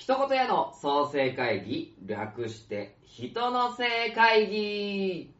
[0.00, 5.34] 一言屋の創生会議、略して、人の生会議。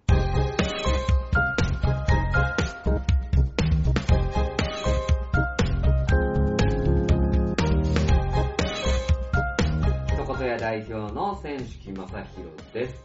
[10.08, 13.04] 一言屋代表の千式正宏です。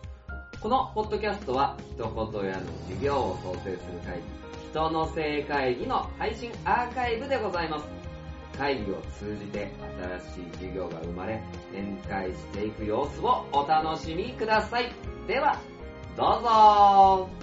[0.60, 4.24] このポッドキャストは、一言屋の授業を創生する会議、
[4.72, 8.03] 人の生会議の配信アーカイブでございます。
[8.58, 9.72] 会議を通じて
[10.26, 11.42] 新しい授業が生まれ、
[11.72, 14.92] 展開していく様子をお楽しみください。
[15.28, 15.60] では、
[16.16, 17.43] どうぞ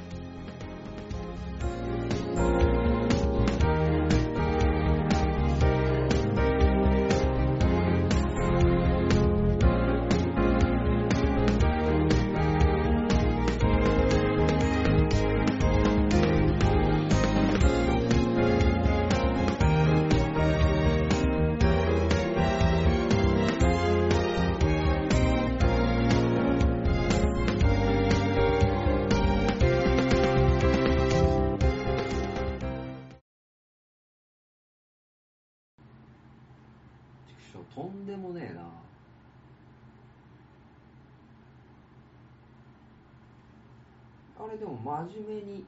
[44.61, 45.65] でも真面目に。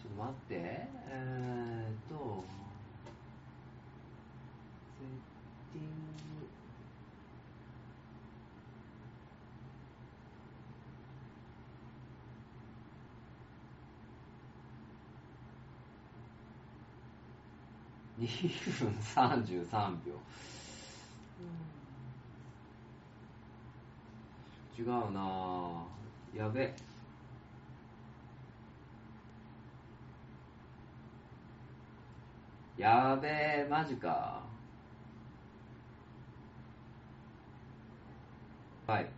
[0.00, 0.54] ちょっと待って。
[1.10, 2.42] えーっと。
[4.98, 5.08] セッ
[5.74, 5.84] ティン
[6.38, 6.46] グ。
[18.18, 18.26] 2
[18.72, 20.14] 分33秒。
[24.78, 25.96] 違うなぁ。
[26.36, 26.74] やべ。
[32.76, 34.42] やべえ、マジか。
[38.86, 39.08] はい。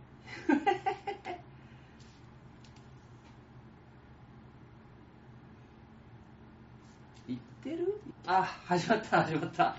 [7.31, 8.01] いってる？
[8.25, 9.75] あ、始まった、始まった。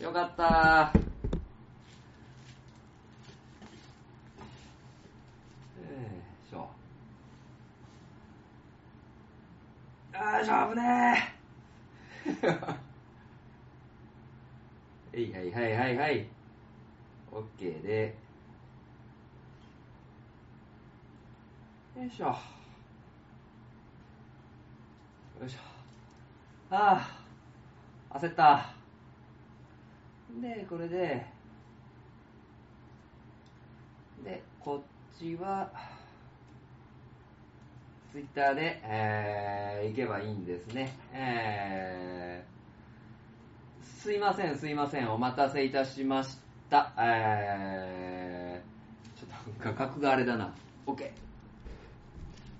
[0.00, 0.92] よかった。
[5.78, 6.68] えーしょ。
[10.11, 11.32] あーしょ、危ね
[12.42, 12.46] え。
[12.48, 12.78] は
[15.18, 16.26] いはいはいはいはい。
[17.30, 18.14] オッケーで。
[21.96, 22.26] よいしょ。
[22.26, 22.34] よ
[25.46, 25.58] いしょ。
[26.70, 27.06] あ
[28.10, 28.74] あ、焦った。
[30.40, 31.26] で、これで、
[34.24, 35.70] で、こっちは、
[38.12, 40.94] ツイッターで、えー、行けばいいんですね。
[41.14, 46.36] えー、すいません、すいません、お待たせいたしまし
[46.68, 46.92] た。
[46.98, 50.52] えー、ちょっと画角があれだな。
[50.86, 51.10] OK。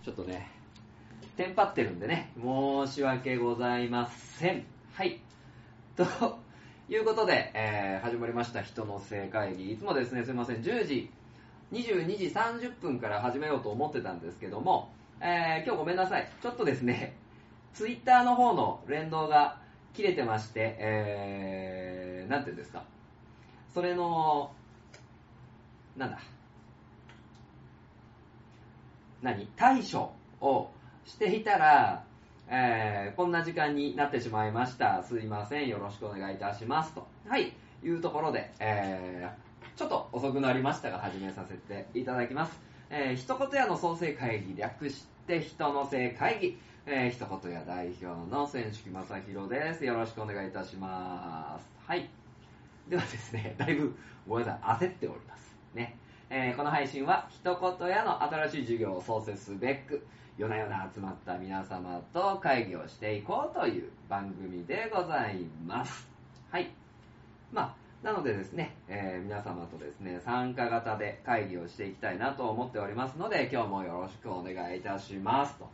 [0.03, 0.49] ちょっとね、
[1.37, 4.65] テンパってるんでね、申し訳ございません。
[4.95, 5.21] はい。
[5.97, 6.07] と
[6.89, 9.73] いうことで、えー始まりました人の性会議。
[9.75, 11.11] いつもですね、すいません、10時、
[11.73, 14.91] 22時30分から始めようと思ってたんですけども、
[15.25, 16.29] えー今日ごめんなさい。
[16.43, 17.15] ちょっとですね、
[17.75, 19.61] ツイッターの方の連動が
[19.95, 22.83] 切れてまして、えー、なんていうんですか。
[23.73, 24.53] それの、
[25.97, 26.19] なんだ。
[29.23, 29.47] 何？
[29.57, 30.71] 対処を
[31.05, 32.03] していたら、
[32.49, 35.05] えーこんな時間になってしまいました。
[35.05, 35.69] すいません。
[35.69, 36.93] よろしくお願いいたします。
[36.95, 37.07] と。
[37.29, 37.53] はい。
[37.85, 42.61] いうところで、えーちょっと遅くなりましたが、始めさせていただきます。
[42.91, 49.85] えー一言屋の創生会議、略して人の性会議、えー一言屋代表の千式正宏です。
[49.85, 51.69] よろしくお願いいたします。
[51.87, 52.11] はい。
[52.89, 53.95] ではですね、だいぶ
[54.27, 55.57] ごめんなさい、焦っております。
[55.75, 55.97] ね。
[56.29, 57.45] えーこの配信は、一
[57.79, 60.05] 言屋の新しい授業を創設すべく、
[60.37, 66.09] 夜な夜な集まった皆様と会議をしていこうという番組でございます。
[66.51, 66.69] はい。
[67.53, 75.55] まあ、なのでですね、えー皆様とですね、参加型で会議をしていきたいなと思っておりますので、今日もよろしくお願いいたします。
[75.55, 75.69] と、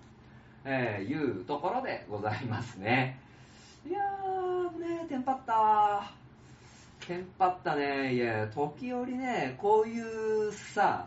[0.67, 3.19] えーいうところでございますね。
[3.89, 6.13] いやー、ねテンパった
[7.07, 8.15] テンパったね。
[8.15, 9.99] いや、時折ね、こうい
[10.49, 11.07] うさ、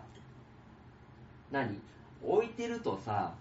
[1.51, 1.79] 何？
[2.24, 3.35] 置いてるとさ、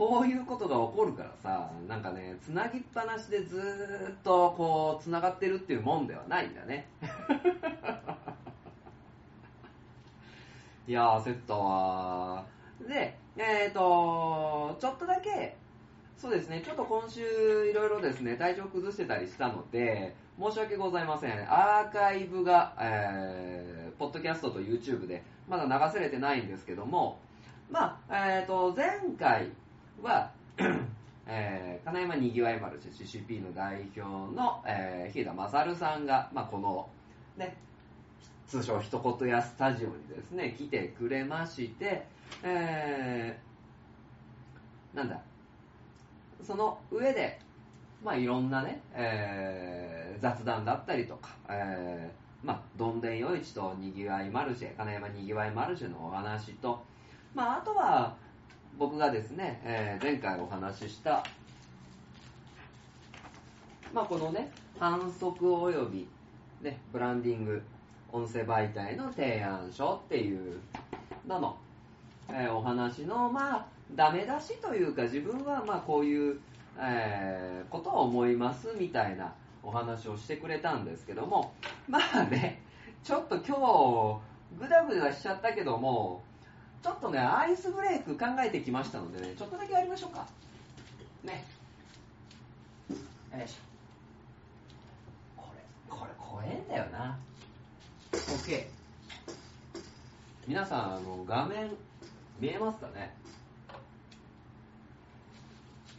[0.00, 6.88] こういうことが起こるからさ、なんかね、つなぎっぱなしでずーっとこう、つながってるっていうもんではないんだね。
[10.88, 12.88] いやー、焦ったわー。
[12.88, 15.54] で、えっ、と、ちょっとだけ、
[16.16, 21.32] そうですね、ちょっと今週いろいろですね、体調崩してたりしたので、申し訳ございません。
[21.52, 27.18] アーカイブが、えー、ポッドキャストと YouTube でまだ流せれてないんですけども、
[27.70, 29.50] まあ、えっ、ー、と、前回
[30.02, 30.30] は、
[31.26, 36.88] えー、金山にぎわいマルシェ CCP の代表の、えー、日枝勝さんが、まあ、この、
[37.36, 37.56] ね、
[38.46, 42.06] 通称一言やスタジオにですね、来てくれまして、
[42.42, 45.20] えー、なんだ、
[46.42, 47.38] その上で、
[48.02, 56.82] まあ、いろんなね、えー、雑談だったりとか、えー、まあ、どんでん夜市とにぎわいマルシェ、金山にぎわいマルシェのお話と、
[57.34, 58.16] まあ、あとは、
[58.78, 61.24] 僕がですね、えー、前回お話しした、
[63.92, 66.08] まあ、このね、反則及び、
[66.62, 67.62] ね、ブランディング、
[68.12, 70.58] 音声媒体の提案書っていう
[71.26, 71.56] のの、
[72.28, 76.38] えー、お話の、まあ、ダメ出しというか、自分はまあこういう、
[76.78, 81.52] えー、ことを思いますみたいなお話をしてくれたんですけども、
[81.88, 82.62] まあね、
[83.02, 84.20] ちょっと今日、
[84.58, 86.22] ぐだぐだしちゃったけども、
[86.82, 90.26] ちょっとね、アイスブレイク考えてきましたのでね、ちょっとだけやりましょうか。
[91.22, 91.44] ね。
[92.88, 92.96] よ
[93.44, 95.40] いしょ。
[95.40, 97.18] これ、これ怖えんだよな。
[98.12, 98.66] OK。
[100.46, 101.70] 皆さん、あの、画面、
[102.40, 103.14] 見えますかね？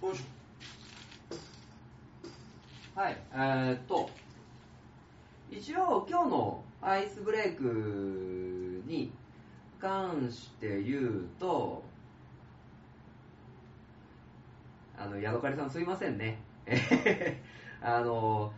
[0.02, 3.00] よいしょ。
[3.00, 4.10] はい、えー、っと、
[5.52, 9.12] 一応今日のアイスブレイクに
[9.82, 11.84] 関して言うと、
[14.98, 16.38] あの、ヤドカリさんすいませんね。
[17.82, 18.54] あの、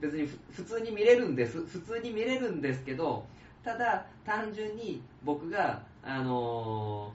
[0.00, 1.60] 別に普通に見れるんです。
[1.66, 3.26] 普通に見れるんですけど、
[3.64, 7.12] ただ、単純に僕が、あの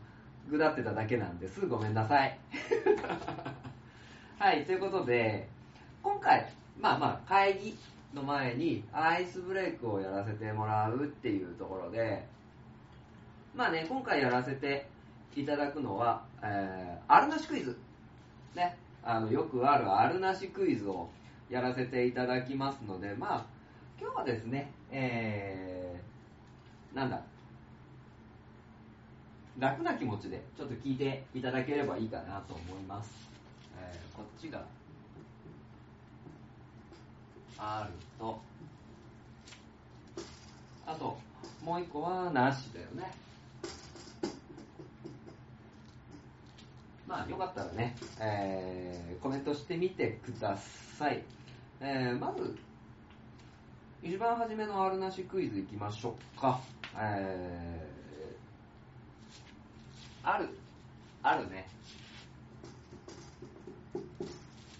[0.47, 1.65] ー、ぐだってただけなんです。
[1.67, 2.37] ごめんなさい。
[4.37, 5.47] はい、ということで、
[6.03, 7.77] 今回、まあまあ、会議
[8.13, 12.25] の前にアイスブレイクをやらせてもらうっていうところで、
[13.55, 14.87] まあね、今回やらせて
[15.35, 17.77] いただくのは、えー、あるなしクイズ。
[18.55, 21.09] ね、あの、よくあるあるなしクイズを
[21.49, 23.45] やらせていただきますので、まあ、
[23.99, 27.21] 今日はですね、えー、なんだ、
[29.57, 33.29] 楽な気持ちでちょっと聞いていただければいいかなと思います。
[33.77, 34.61] えー、こっちが、
[37.57, 38.39] あると、
[40.85, 41.17] あと、
[41.63, 43.28] もう一個はなしだよね。
[47.09, 51.23] まあ、よかったらね、えー、コメントしてみてください。
[51.81, 52.55] えー、まず、
[54.03, 56.61] 一番初めのあるなしクイズいきましょうか。
[56.95, 60.49] えー、ある、
[61.23, 61.67] あるね。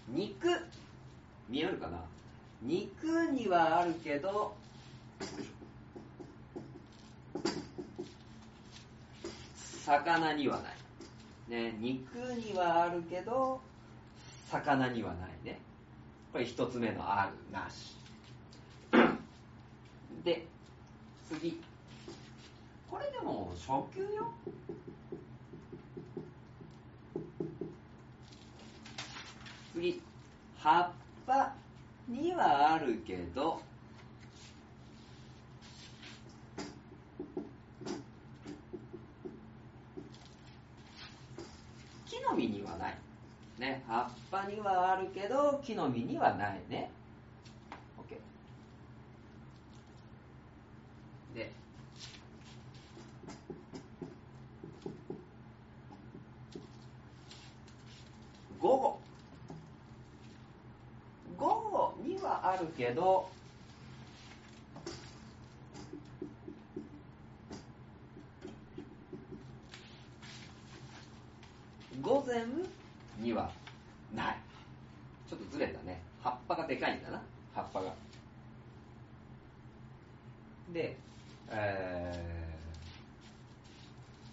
[0.08, 0.48] 肉、
[1.48, 2.00] 見えるかな？
[2.62, 4.54] 肉にはあるけど、
[9.84, 10.79] 魚にはない。
[11.50, 13.60] ね、肉にはあるけど、
[14.48, 15.58] 魚にはないね。
[16.32, 17.96] これ一つ目のあるなし。
[20.22, 20.46] で、
[21.28, 21.60] 次。
[22.88, 24.32] これでも初級よ。
[29.74, 30.00] 次。
[30.56, 30.90] 葉っ
[31.26, 31.52] ぱ
[32.06, 33.60] にはあるけど、
[42.30, 42.96] の実にはない。
[43.58, 46.90] ね、葉っぱにはあるけど、木の実にはないね。
[47.98, 48.16] OK。
[51.34, 51.52] で、
[58.58, 59.00] 午後。
[61.36, 63.28] 午後にはあるけど、
[72.30, 72.46] 然
[73.18, 73.50] には
[74.14, 74.36] ない。
[75.28, 76.00] ちょっとずれたね。
[76.22, 77.20] 葉っぱがでかいんだな。
[77.52, 77.92] 葉っぱが。
[80.72, 80.96] で、
[81.50, 82.54] え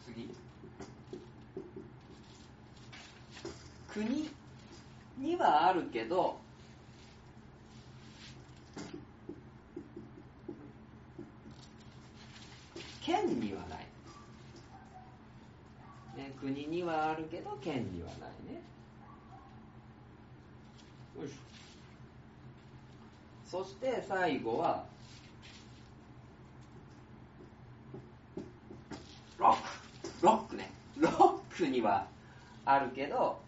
[0.02, 0.30] ー、次。
[3.92, 4.30] 国？
[5.18, 6.38] にはあるけど、
[13.02, 13.88] 県にはない。
[16.40, 18.62] 国にはあるけど県にはないね
[21.20, 21.36] よいしょ
[23.50, 24.84] そして最後は
[29.38, 30.26] ロック。
[30.26, 30.72] ロックね。
[30.98, 32.08] ロックには
[32.66, 33.40] あるけど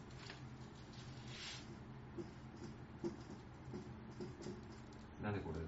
[5.22, 5.60] なんでこれ？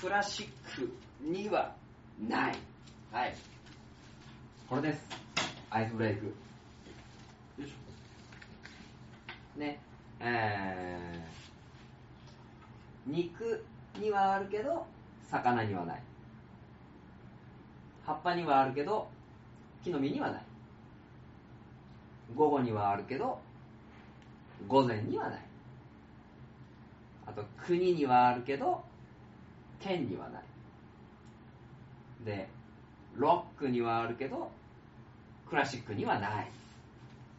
[0.00, 1.74] クラシックには
[2.28, 2.54] ない。
[3.10, 3.34] はい。
[4.68, 5.04] これです。
[5.70, 6.32] アイスブレイクよ
[7.60, 9.80] いしょね
[10.20, 13.64] えー、肉
[13.98, 14.86] にはあるけど
[15.30, 16.02] 魚にはない。
[18.04, 19.08] 葉っぱにはあるけど
[19.84, 20.42] 木の実にはない。
[22.34, 23.38] 午後にはあるけど
[24.66, 25.40] 午前にはない。
[27.26, 28.82] あと国にはあるけど
[29.78, 30.42] 県にはない。
[32.24, 32.48] で
[33.14, 34.50] ロックにはあるけど
[35.48, 36.50] クラシックにはない。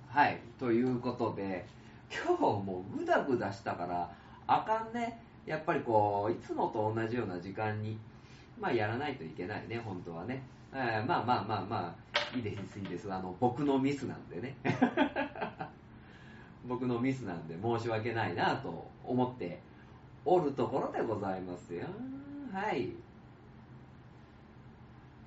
[0.07, 1.65] はいということで
[2.13, 4.09] 今日もうグダグダしたから
[4.47, 5.21] あかんね。
[5.45, 7.97] やっぱりこういつもと同じような時間に
[8.59, 10.43] まあやらないといけないね本当はね、
[10.73, 13.11] えー、まあまあまあまあいいですいいです。
[13.11, 14.55] あの僕のミスなんでね。
[16.67, 19.59] 僕のミスなんで申し訳ないなと思って
[20.23, 21.87] おるところでございますよ。
[22.53, 22.93] はい。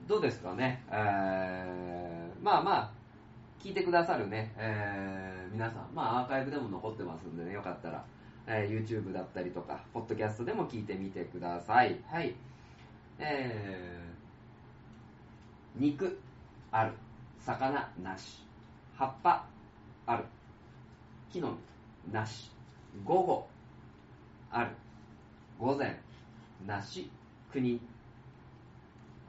[0.07, 2.91] どうですかね、えー、まあまあ
[3.59, 8.05] 聞いてくださるね、えー、皆さん、まあアーカイブでも残ってますんでね、よかったら、
[8.47, 11.99] えー、YouTube だったりとか、ポッドキャストでも聞いてみてください。
[12.11, 12.35] はい。
[13.19, 16.19] えー、肉、
[16.71, 16.93] ある。
[17.41, 18.43] 魚、なし。
[18.97, 19.47] 葉っぱ、
[20.07, 20.25] ある。
[21.33, 21.57] 木の
[22.07, 22.51] 実、なし。
[23.05, 23.49] 午後、
[24.51, 24.71] ある。
[25.59, 25.99] 午前、
[26.67, 27.11] なし。
[27.51, 27.81] 国、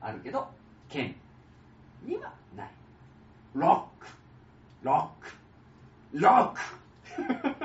[0.02, 0.48] あるけど、
[0.90, 1.16] 県
[2.04, 2.72] にはない。
[3.54, 4.08] ロック、
[4.84, 6.54] ロック、ロッ
[7.58, 7.65] ク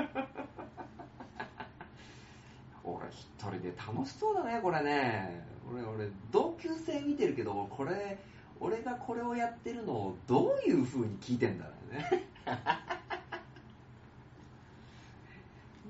[2.83, 5.43] 俺一人で楽しそうだね、これね。
[5.71, 8.17] 俺、俺、同級生見てるけど、これ、
[8.59, 12.27] 俺がこれをやってるのをどういう風に聞いてんだろうね。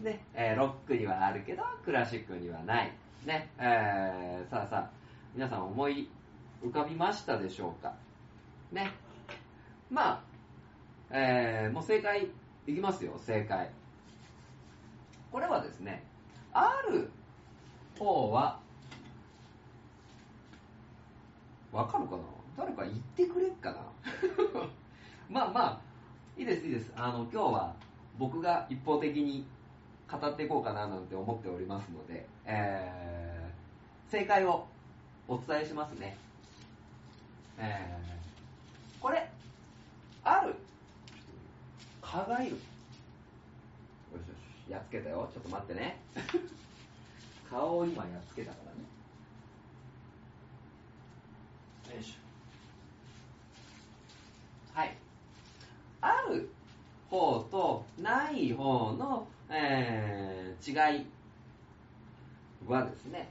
[0.01, 2.91] ね、えー、ロックにはあるけど、クラシックにはない。
[3.25, 4.89] ね、えー、さあさあ、
[5.35, 6.09] 皆さん思い
[6.63, 7.93] 浮かびましたでしょうか？
[8.71, 8.91] ね。
[9.89, 10.21] まあ、
[11.11, 12.27] えー、もう正解
[12.65, 13.69] いきますよ、正解。
[15.31, 16.03] これはですね、
[16.53, 17.09] ある
[17.97, 18.59] 方は、
[21.71, 22.23] わかるかな？
[22.57, 23.77] 誰か言ってくれっかな？
[25.29, 25.79] まあまあ、
[26.37, 26.91] いいです、いいです。
[26.95, 27.75] あの、今日は
[28.17, 29.45] 僕が一方的に
[30.11, 34.67] 語っていこうかななんて思っておりますので、えー、正解を
[35.27, 36.17] お伝えしますね。
[37.57, 39.29] えー、これ、
[40.23, 40.55] ある
[42.01, 42.57] 蚊がいる
[44.71, 45.29] やっつけたよ。
[45.33, 45.99] ちょっと待ってね。
[47.49, 48.77] 顔を今やっつけたからね。
[51.95, 54.79] よいしょ。
[54.79, 54.95] はい。
[55.99, 56.49] ある
[57.09, 61.05] 方とない方の、えー、違い
[62.65, 63.27] はですね。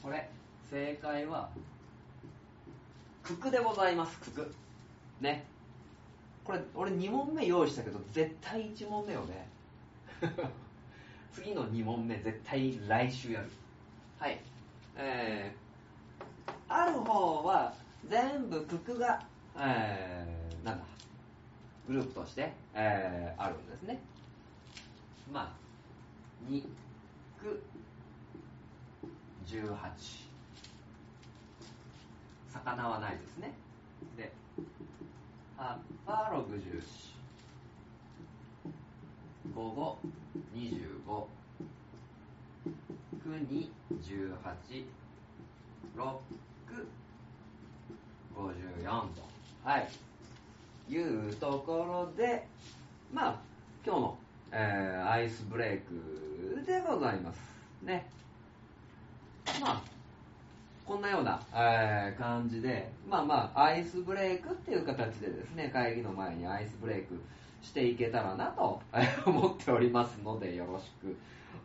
[0.00, 0.30] これ
[0.70, 1.50] 正解は
[3.24, 4.20] 九九でございます。
[4.20, 4.54] 九九。
[5.20, 5.44] ね。
[6.44, 9.55] これ俺2問目用意したけど絶対1問目をね
[11.32, 13.50] 次の2問目絶対来週やる。
[14.18, 14.40] はい。
[14.96, 17.74] えー、ある方は
[18.08, 19.22] 全部九九が、
[19.58, 20.84] えー、なんだ
[21.86, 24.00] グループとして、えー、あるんですね。
[25.32, 26.62] まあ2
[27.42, 27.62] 九
[29.46, 29.66] 18
[32.52, 33.52] 魚はないですね。
[34.16, 34.32] で
[35.56, 37.05] 葉っぱ64
[39.56, 39.96] 午後
[40.54, 41.24] 25
[43.24, 44.84] 九に18
[45.96, 46.20] 六
[48.36, 49.22] 54と。
[49.64, 49.88] はい。
[50.88, 52.46] いうところで
[53.10, 53.40] まあ
[53.84, 54.18] 今日の、
[54.52, 57.38] えー、アイスブレイクでございます
[57.82, 58.06] ね。
[59.58, 59.82] まあ
[60.84, 67.20] こんなような、えー、感じで、まあまあ、アイスブレイクっていう形でですね、会議の前にアイスブレイク
[67.62, 68.80] していけたらなと
[69.26, 71.16] 思っておりますので、よろしく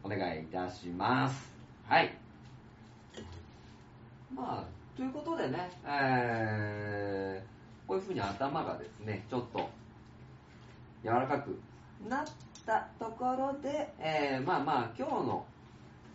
[0.03, 1.51] お願いいたします。
[1.88, 2.12] はい。
[4.33, 9.69] まあ、ということでね、えー、こういうふうに頭がですね、ちょっと
[11.03, 11.60] 柔らかく
[12.07, 12.25] なっ
[12.65, 15.45] たところで、えー、まあまあ、今日の、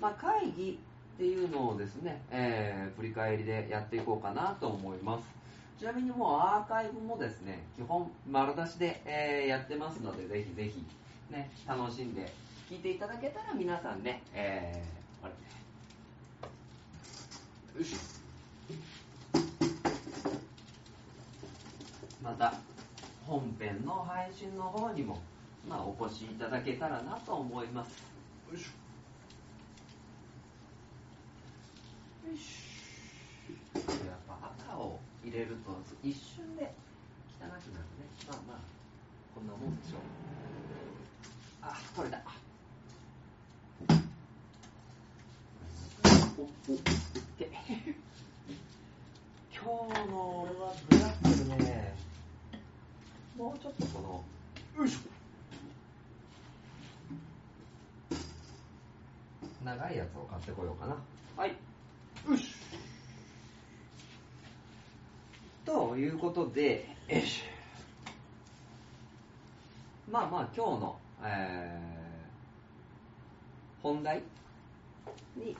[0.01, 0.79] まあ、会議
[1.17, 5.36] っていうのをですね、えー、振り返りでやっていこうかなと思います。
[5.79, 10.83] ちなみにもうアーカイブもですね、基本丸出しで、えー、やってますので、ぜひぜひ、
[11.31, 12.33] ね、楽しんで
[12.71, 15.29] 聞いていただけたら皆さんね、えー、あ
[17.77, 17.81] れ。
[17.81, 17.95] よし
[22.23, 22.55] また、
[23.27, 25.21] 本編の配信の方にも、
[25.69, 28.03] まあ、お越しいただけたらなと思います。
[28.51, 28.71] よいしょ。
[32.35, 34.26] いしょ
[35.27, 36.73] 入れると一瞬で
[37.41, 37.61] 汚くなるね。
[38.29, 38.57] まあまあ
[39.35, 39.97] こんなもんでしょ。
[39.97, 40.01] う
[41.63, 42.23] あ取れた
[46.39, 46.79] おおっ
[47.37, 47.51] て
[49.53, 51.95] 今日の俺はブラックルね
[53.37, 54.25] もうちょっとこ
[54.77, 54.99] のよいしょ
[59.65, 60.97] 長いやつを買ってこようかな
[61.37, 61.51] はい
[62.31, 62.56] よし
[65.97, 66.87] ということで
[70.13, 74.23] まあまあ今日の、えー、本題
[75.35, 75.57] に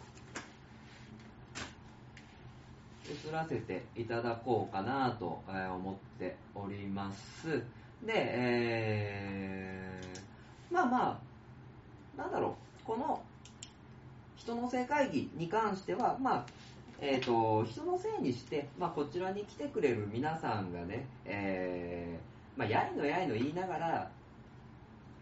[3.07, 7.63] 移らせていただこうかなと思っております。
[8.05, 11.19] で、えー、まあま
[12.19, 12.85] あなんだろう。
[12.85, 13.23] この
[14.37, 16.45] 人の性会議に関しては、まあ、
[17.01, 24.11] え、ー、と、人のせいにして、まあ、こちらに来てくれる皆さんがね、えー、まあ、やいのやいの言いながら、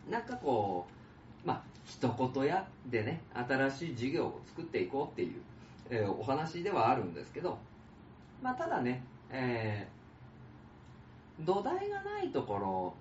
[0.08, 0.86] なんかこ
[1.44, 5.42] う、まあ、一言やでね、新しい事業を作っていこうっていう、
[5.90, 7.58] えー、お話ではあるんですけど、
[8.40, 12.94] まあ、ただね、えー、土台がないとこ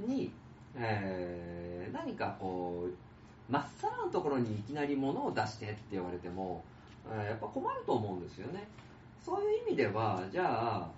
[0.00, 0.30] ろに、
[0.76, 6.62] えー、何かこう、まっさらのところにいきなり物を出してって言われても、
[7.08, 8.66] やっぱ困ると思うんですよね。
[9.20, 10.90] そういう意味では、じゃあ、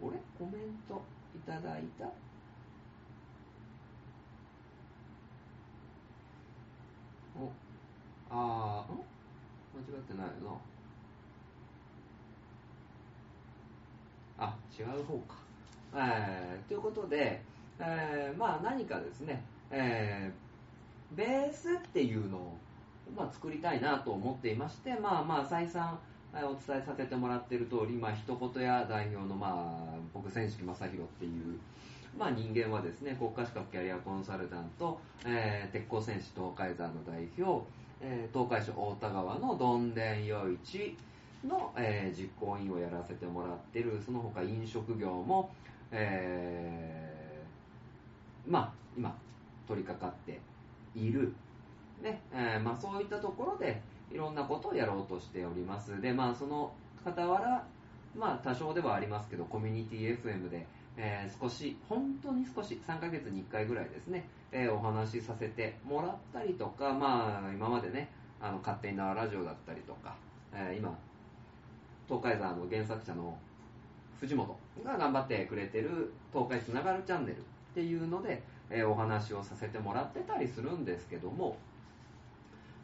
[0.00, 0.16] 俺？
[0.38, 1.00] コメント
[1.36, 2.06] いただいた？
[7.40, 7.50] お、
[8.30, 8.96] あー、ん？
[8.96, 10.32] 間違ってないよ
[14.38, 14.46] な。
[14.46, 15.36] あ、違う方か。
[15.94, 17.42] えー、ということで、
[17.78, 20.32] えー、まあ何かですね、えー、
[21.16, 22.56] ベースっていうのを、
[23.16, 25.98] まあ、作りたいなと思っていまして、まあまあ再三、
[26.34, 31.58] お伝えさせてもらっている通り、まあ、一言や代表の、まあ、僕、千式正宏っていう、
[32.18, 37.64] まあ、人間はですね、国家資格キャリアコンサルタント、えー、鉄鋼戦士東海山の代表、
[38.00, 40.96] えー、東海市太田川のどんでん夜市
[41.46, 45.50] の、えー、実行委員をやらせてもらっている、その他飲食業も、
[45.90, 49.14] えー、まあ、今、
[49.68, 50.40] 取り掛かって
[50.94, 51.34] いる、
[52.02, 56.00] ねえー、まあ、そういったところでいろんなことをやろうとしております。
[56.00, 56.72] で、まあ、その
[57.04, 57.64] 傍ら、
[58.16, 70.14] まあ、多少ではありますけど、コミュニティ FM で、えー、少し、本当に少し、3ヶ月に1回ぐらいですね、えー、お話しさせてもらったりとか、まあ、今までね、あの勝手に縄ラジオだったりとか、
[70.52, 70.96] えー、今、
[72.08, 73.38] 東海山の原作者の
[74.20, 77.40] 藤本が頑張ってくれてる東海つながるチャンネルっ
[77.74, 81.56] ていうので、えー、お話をさせてもらってたりするんですけども、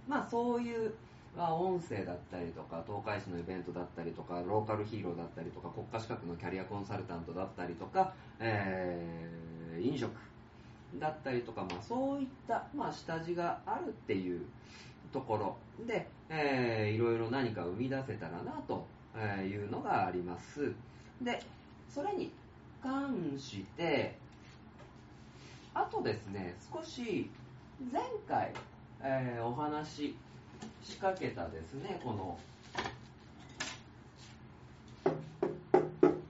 [0.07, 0.93] まあそういう、
[1.37, 10.13] ま、音声だったりとか、東海市のイベントだったりとか、ローカルヒーローだったりとか、国家資格のキャリアコンサルタントだったりとか、えー、飲食
[10.99, 14.43] だったりとか、まあそういった、まあ下地があるっていう
[15.11, 18.87] ところで、えー、いろいろ何か生み出せたらなと
[19.43, 20.73] いうのがあります。
[21.23, 21.41] で、
[21.89, 22.31] それに
[22.83, 24.17] 関して、
[25.79, 27.31] あとですね、少し
[27.93, 28.51] 前回、
[29.01, 30.17] えー、お話し
[30.83, 32.37] 仕掛けたですね、この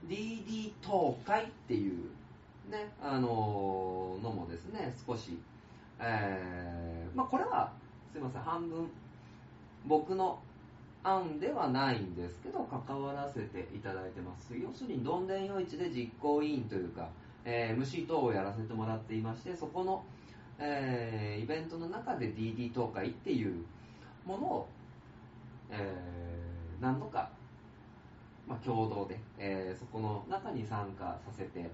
[0.07, 2.11] DD 東海っていう
[2.69, 5.39] ね、あのー、のもですね、少し、
[5.99, 7.71] えー、まあこれは、
[8.13, 8.87] すいません、半分、
[9.87, 10.37] 僕の
[11.03, 14.55] 案ではないんですけど関わらせていただいてます。
[14.55, 17.09] 要するにどんでん夜市で実行委員というか、
[17.45, 20.03] えー、MC 等をやらせてもらっていましてそこの、
[20.59, 23.63] えー、イベントの中で DD 東海っていう
[24.25, 24.67] ものを、
[25.71, 27.29] えー、何度か、
[28.47, 31.69] まあ、共同で、えー、そこの中に参加させて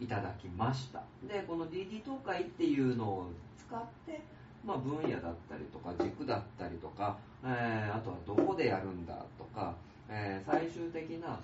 [0.00, 1.02] いただきました。
[1.28, 3.26] でこの DD 東海っていうのを
[3.58, 4.20] 使って
[4.64, 9.74] まあ、分野だったりとか軸だったりとか、えー、あとはどこでやるんだとか、
[10.08, 11.38] えー、最終的な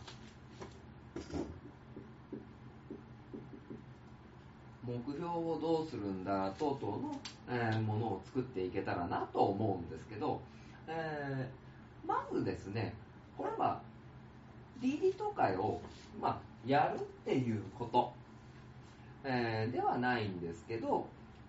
[4.87, 10.41] 目標をどうするんだ等々の、えー、ものを作っていけたらなと思うんですけど、
[10.87, 12.95] えー、まずですね
[13.37, 13.81] これは
[14.81, 15.81] DD 都会を、
[16.21, 18.13] まあ、やるっていうこと、
[19.25, 21.07] えー、ではないんですけど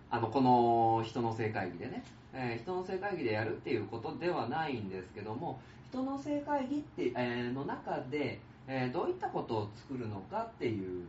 [0.10, 11.06] あのこの人の性会議でね、え、人の性会議でやるっていうことではないんですけども人の性会議って、え、の中で、え、どういったことを作るのかっていう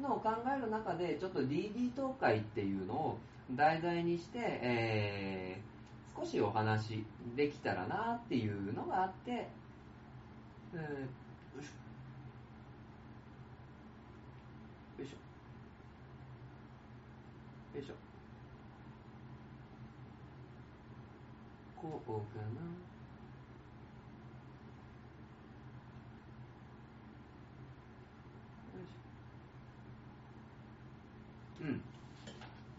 [0.00, 3.18] のを考える中でちょっと DD 東海っていうのを、
[3.56, 7.04] 題材にして、えー、少しお話
[7.36, 9.48] できたらなっていうのがあって、
[10.74, 10.86] えー、よ
[11.60, 15.02] いしょ。
[15.02, 15.16] よいしょ。
[17.78, 17.94] よいしょ。
[22.10, 22.46] こうかな
[31.60, 31.82] うん、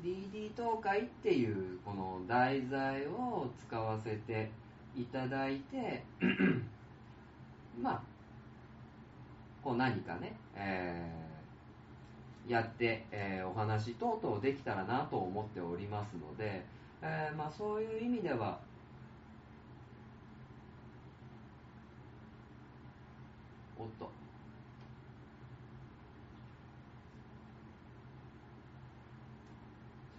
[0.03, 4.49] DD 東海っていうこの題材を使わせて
[4.95, 6.03] いただいて
[7.79, 8.01] まあ
[9.63, 16.65] こう何かね、えー、やって、えー、お話等々できたらなと思っておりますので、
[17.01, 18.59] えー、まあ、そういう意味では
[23.77, 24.09] おっと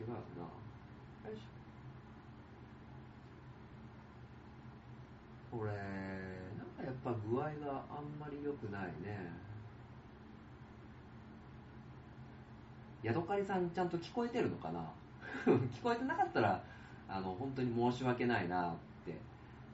[0.03, 0.21] 違うなよ
[1.33, 9.31] いしょこれなんかやっぱ具合があんまり良くないね。
[13.03, 14.81] ヤドカリさんちゃんと聞こえてるのかな？
[15.45, 16.63] 聞こえてなかったら
[17.09, 19.17] あの本当に申し訳ないなって、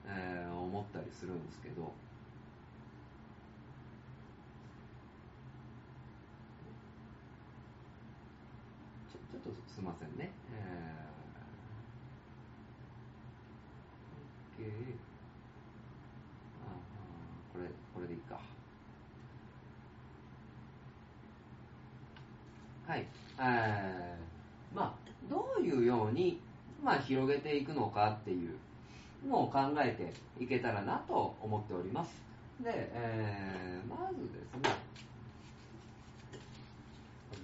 [0.06, 1.92] えー、思ったりするんですけど
[9.12, 10.32] ちょっとすいませんね。
[10.52, 14.66] えー、OK。
[16.64, 16.72] ああ
[17.52, 18.40] これ、これでいいか。
[22.88, 23.06] はい。
[23.38, 24.94] えー、まあ、
[25.30, 26.40] どういうように、
[26.82, 28.58] まあ、広げていくのかっていう
[29.28, 32.10] のを考えていけたらなと思っております。
[32.60, 34.74] で、えー、まずですね、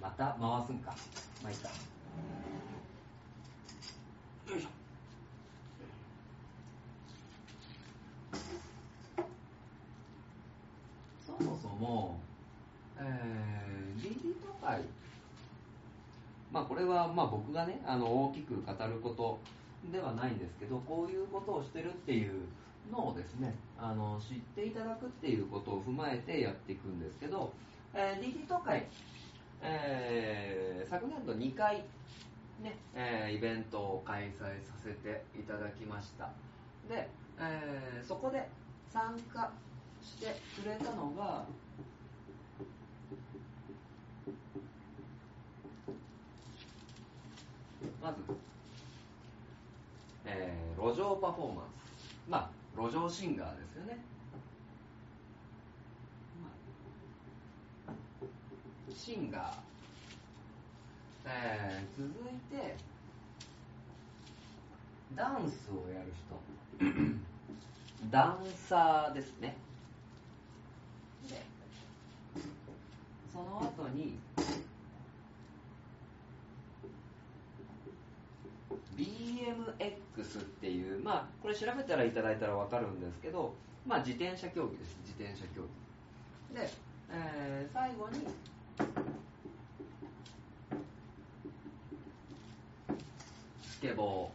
[0.01, 0.93] また回すんか。
[1.41, 1.94] まあいいか。
[4.49, 4.69] よいしょ。
[11.25, 12.19] そもそも、
[12.97, 14.81] えー、DD 都会、
[16.51, 19.39] まあこれはまあ僕がね、あの大きく語ること
[19.91, 22.43] ではないんですけど、こういうことをしてるっていう
[22.91, 27.51] のをですね、あの知っていただくっていうことを踏まえてやっていくんですけど、
[27.95, 28.85] えー、DD 都会、
[29.61, 31.83] えー、昨年度2回、
[32.61, 32.77] ね。
[32.93, 36.29] えー、イベントを開催させていただきました。
[36.87, 38.47] で、えー、そこで
[38.91, 39.51] 参加
[40.01, 41.45] してくれたのが
[48.01, 48.17] まず、
[50.25, 51.65] えー、路上パフォーマン
[51.97, 52.29] ス。
[52.29, 53.99] まあ路上シンガーですよね。
[58.95, 59.53] シンガー、
[61.27, 62.75] えー、続いて
[65.15, 66.35] ダンスをやる人。
[68.11, 69.55] ダンサーですね。
[71.29, 71.41] で
[73.33, 74.19] その後に
[78.95, 83.53] BMX っていうまあこれ調べたらいただいたら分かるんですけど
[83.85, 84.97] まあ自転車競技です。
[85.03, 85.61] 自転車競
[86.53, 86.61] 技。
[86.61, 86.69] で、
[87.11, 88.27] えー、最後に
[93.75, 94.29] スケボ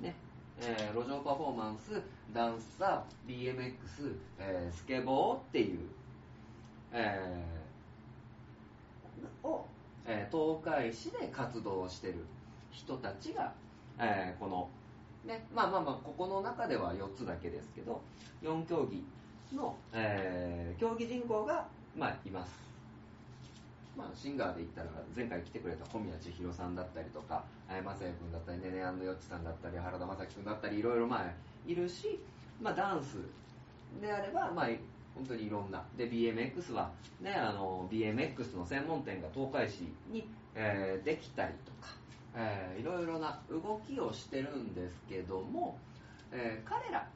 [0.00, 0.14] ー、ね。
[0.58, 2.00] えー、路上パフォーマンス、
[2.32, 3.74] ダンサー、BMX、
[4.38, 5.78] えー、スケボーっていう、
[6.90, 9.66] えー、を、
[10.06, 12.24] え、東海市で活動してる。
[12.70, 13.52] 人たちが、
[13.98, 14.70] え、この、
[15.26, 18.00] ね、まあまあまあ、ここの中では4つだけですけど、
[18.42, 19.04] 4競技
[19.54, 22.58] の、え、競技人口が、まあ、います。
[23.96, 31.26] まあ、シンガーで言ったら前回来てくれた小宮千尋さんだったりとか正也君だったりねねやんのよっちさんだったり原田正樹君だったりいろいろまあ
[31.66, 32.18] いるし、
[32.60, 33.18] まあ、ダンス
[34.00, 34.66] であれば、まあ、
[35.14, 35.82] 本当にいろんな。
[35.96, 41.94] で BMX は、ね、あの BMX の専門店が東海市に、えー、できたりとか、
[42.34, 45.78] えー、いろいろな動きをしてるんですけども、
[46.32, 47.06] えー、彼ら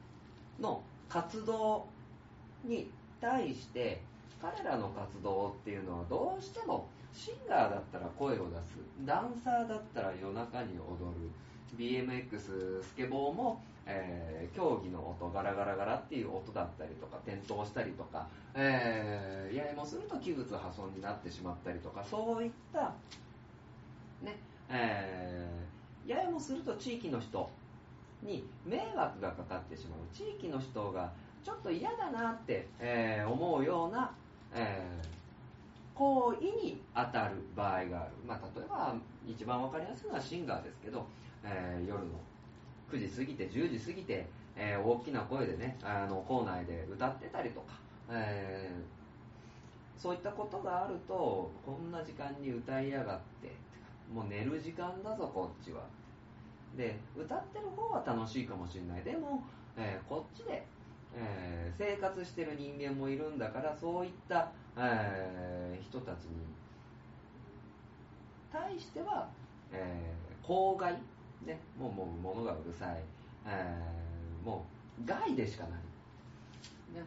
[0.59, 1.87] の活動
[2.63, 4.01] に対して
[4.41, 8.77] 彼らの活動っていうのはどうしてもシンガーだったら声を出す。
[9.05, 11.29] ダンサーだったら夜中に踊る。
[11.77, 22.93] BMX スケボーも、えー、競技の音ガラガラガラっていう音だったりとか転倒したりとか、えー、ややもすると器物破損になってしまったりとかそういった
[24.23, 24.37] ね
[24.69, 27.49] えー、ややもすると地域の人
[28.23, 29.99] に迷惑がかかってしまう。
[30.13, 31.11] 地域の人が
[31.43, 34.11] ちょっと嫌だなって、えー、思うような
[34.53, 38.95] えー、行為に当たる場合がある、まあ、例えば
[39.27, 41.05] 一番分かりやすいのはシンガーですけど、
[41.43, 42.05] えー、夜の
[42.91, 47.73] 9時過ぎて10時過ぎて、えー、大きな声でねあの校内で歌ってたりとか、
[48.09, 48.71] え、
[49.97, 53.51] そういったことがあるとこんな時間に歌いやがって
[54.13, 55.81] もう寝る時間だぞこっちは。
[56.77, 59.03] で歌ってる方は楽しいかもしれない。
[59.03, 59.43] でも、
[59.75, 60.63] え、こっちで、
[61.15, 66.31] えー、生活してる人間もいるんだからそういった、えー、人たちに
[68.51, 69.27] 対しては、
[69.71, 70.93] え公害、
[71.45, 73.03] ね、もうもう物がうるさい、
[73.45, 73.77] え
[74.43, 74.65] も
[74.99, 75.71] う害でしかない、
[76.95, 77.05] ね、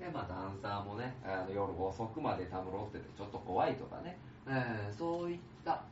[0.00, 4.16] でまあダンサーもねあの夜遅くまでたむろっててちょっと怖いとかね、
[4.48, 5.82] えそういった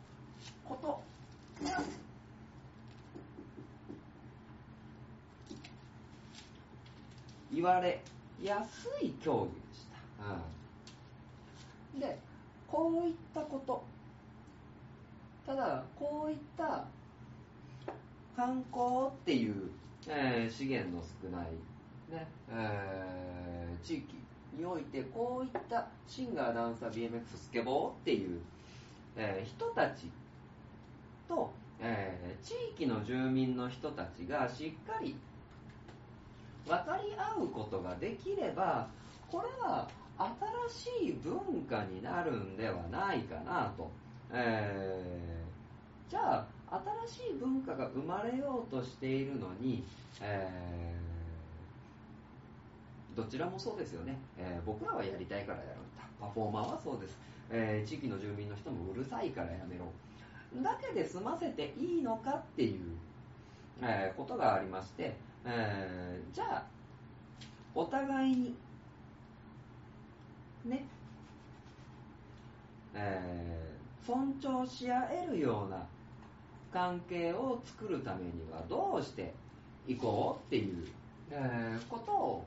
[0.65, 1.15] こと。
[1.63, 1.83] が
[7.55, 8.01] 言われ
[8.43, 9.87] やすい競技でし
[10.19, 10.25] た、
[11.95, 12.19] うん、で
[12.67, 13.95] こういったこと。
[15.47, 16.85] ただこういった
[18.35, 19.71] 観光っていう、
[20.09, 21.47] えー、資源の少ない、
[22.11, 24.17] ねえー、地域
[24.57, 28.41] においてこういったシンガーダンサー BMX スケボーっていう、
[29.17, 30.11] えー、人たち
[31.29, 35.15] と、えー、地域の住民の人たちがしっかり
[36.67, 38.89] 分かり合うことができれば
[39.31, 39.89] これは
[40.69, 43.91] 新しい文化になるんではないかなと、
[44.33, 49.85] えー、じゃあ新しい文化が生まれようとしているのに、
[50.21, 57.19] えー、どちらもそうですよね、えー、僕らはやりたいからやるんだパフォーマーはそうです、
[57.51, 59.85] え地域の住民の人もうるさいからやめろ。
[60.63, 62.81] だけで済ませていいのかっていう、
[63.83, 66.65] えことがありましてえー、じゃあ
[67.75, 68.57] お互いに
[70.65, 70.85] ね。
[72.95, 75.85] えー、尊重し合えるような
[76.73, 79.35] 関係を作るためにはどうして
[79.87, 80.87] いこうっていう、
[81.31, 82.47] えー、ことを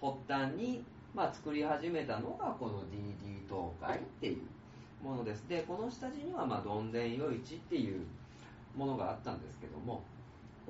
[0.00, 0.82] 発端に、
[1.14, 5.46] まあ、作り始めたのがこの DD 東海っていうものです。
[5.48, 8.02] でこの下地には、まあ、どんでん夜市っていう
[8.76, 10.02] ものがあったんですけども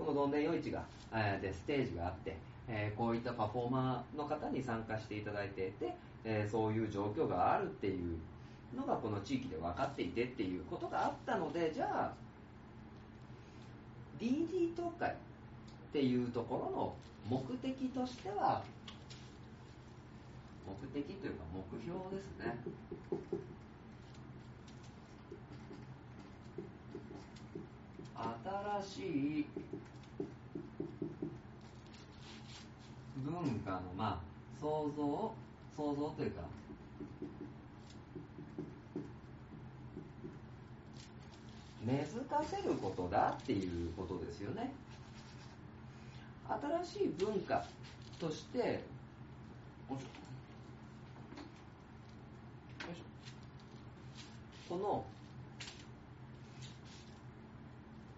[0.00, 0.82] このどんでん夜市が、
[1.12, 2.36] えー、でステージがあって、
[2.68, 8.18] えー、こういったパフォーマーの方に参加していただいていて、えー、そういう状況があるっていう
[8.74, 12.12] のがこの地域で分かっていてっていうことがあったのでじゃあ
[14.18, 15.14] DD 東海っ
[15.92, 16.94] ていうところの
[17.28, 18.62] 目的としては
[20.66, 22.56] 目的というか目標ですね。
[28.82, 29.46] 新しい
[33.24, 35.34] 文化のまあ想像を
[35.76, 36.42] 想像というか
[41.84, 44.72] 根付かせることだっていうことですよね。
[46.84, 47.64] 新しい文化
[48.18, 48.82] として
[54.68, 55.04] この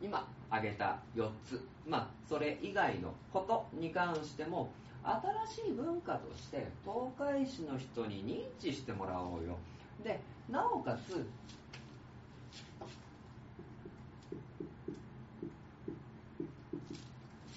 [0.03, 4.71] 今挙げた4つ、まあ、それ以外のことに関しても
[5.05, 9.57] 新しい文化として東海市の人に認知してもらおうよ。
[10.05, 11.27] でなおかつ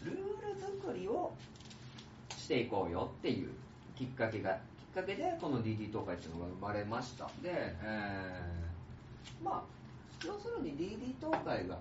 [0.04, 0.22] ルール
[0.82, 1.34] 作りを
[2.36, 3.50] していこうよっていう
[3.96, 7.26] きっかけがきっかけでこの DD 東海っていうのが生まれました。
[7.42, 11.78] で、えー、まあ要するに DD 東海が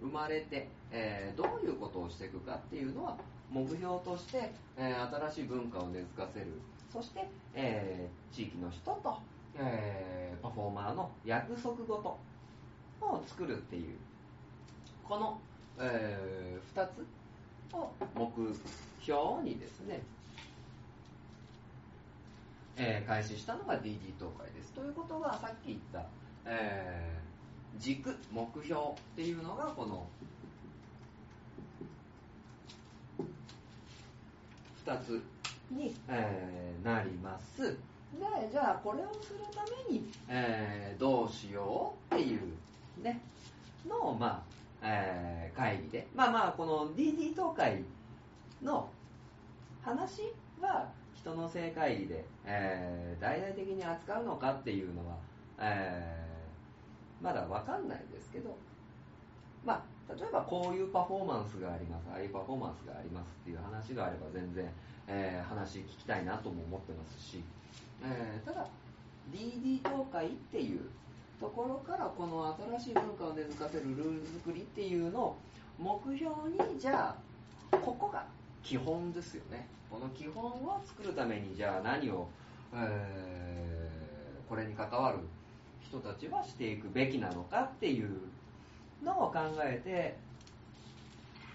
[0.00, 3.16] 生まれて、えー、どういうことをしていくかっていうのは
[3.50, 6.46] 目標として、えー、新しい文化を根付かせる
[6.92, 9.18] そして、えー、地域の人と、
[9.56, 12.18] えパフォーマーの約束事
[13.00, 13.96] を作るっていう
[15.04, 15.38] この、
[15.78, 17.06] え2つ
[17.74, 18.28] を目
[19.00, 20.00] 標にですね
[22.82, 24.72] えー、開始したのが DD 東海です。
[24.72, 26.02] ということは、さっき言った、
[26.46, 27.20] え
[27.78, 28.84] 軸目標っ
[29.16, 30.06] ていうのがこの
[34.86, 35.22] 2つ
[35.70, 37.62] に、えー、なります。
[37.62, 37.76] で
[38.50, 42.40] じゃあこれをするために、えー、どうしようっていう
[43.02, 43.20] ね
[43.88, 44.42] のをま
[44.82, 46.06] あ、えー、会議で。
[46.14, 47.84] まあまあこの DD 東海
[48.62, 48.88] の
[49.82, 55.16] 話は人の性会議で、えー、大々的に扱うのかっていうのは、
[55.60, 56.29] えー
[57.22, 58.56] まだ分かんないですけど、
[59.64, 64.68] まあ、例えばこういうパフォーマンスがあります、ああいうパフォーマンスがありますっていう話があれば全然、
[65.06, 67.42] えー、話聞きたいなとも思ってますし、
[68.02, 68.66] えー、ただ、
[69.32, 70.80] DD 東海っていう
[71.40, 75.36] ところからこの新しい文化を根付かせるルール作りっていうのを
[75.78, 77.14] 目標にじゃ
[77.70, 78.24] あここが
[78.62, 79.66] 基本ですよね。
[79.90, 82.28] この基本を作るためにじゃあ何を、
[82.74, 83.30] えー
[84.50, 85.18] これに関わる
[85.90, 88.10] 人たちはしていくべきなのかっていう
[89.04, 90.16] のを考えて、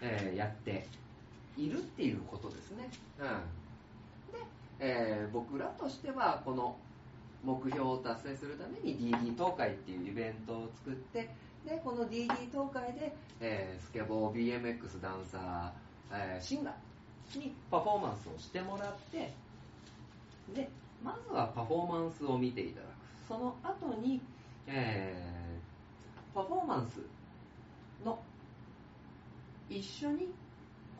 [0.01, 0.85] えーやって
[1.57, 3.25] いるっていうことですね、うん、
[4.37, 4.45] で、
[4.79, 6.75] えー僕らとしてはこの
[7.45, 11.29] 目標を達成するために DD 東海っていうイベントを作って
[11.65, 15.71] でこの DD 東海で、えースケボー BMX ダンサー、
[16.11, 19.33] えーシンガーにパフォーマンスをしてもらって
[20.53, 20.69] で
[21.01, 22.94] まずはパフォーマンスを見ていただく
[23.27, 24.21] その後に、
[24.67, 25.35] えー
[26.35, 26.99] パフォーマンス
[28.05, 28.19] の
[29.69, 30.27] 一緒に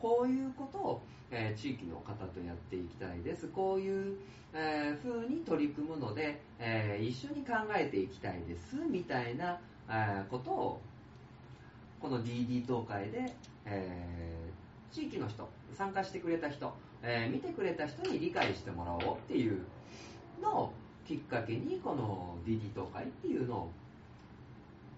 [0.00, 3.48] こういうことを、えー地域の方とやっていきたいです。
[3.48, 4.16] こういう、
[4.54, 10.80] えー風に取り組むので、えー一緒に考えていきたいですみたいな、えーことを
[12.00, 13.30] この DD 東海で、
[13.66, 19.60] えー地域の人参加してくれた人、えー見てくれた人に理解してもらおうっていう
[20.40, 20.72] のを
[21.06, 23.70] きっかけにこの DD 東海っていうのを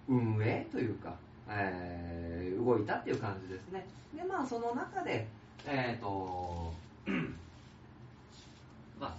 [0.08, 1.14] 運営というか、
[1.48, 3.86] えー動いたっていう感じですね。
[4.14, 5.26] でまあその中で
[5.64, 6.72] えっ、と
[8.98, 9.14] まあ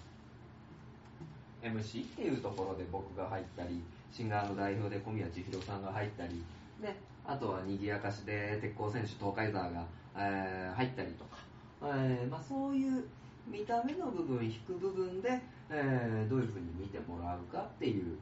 [1.65, 6.43] MC っていうところで僕が入ったりシンガーの代表で小宮千尋さんが入ったり
[6.81, 6.93] で
[7.25, 9.85] あとは賑やかしで鉄鋼選手東海沢が、
[10.17, 11.37] えー入ったりとか、
[11.83, 13.03] えーまあ、そういう
[13.47, 18.17] 見た目の部分引く部分で、えーどういうふうに見てもらうかっていう、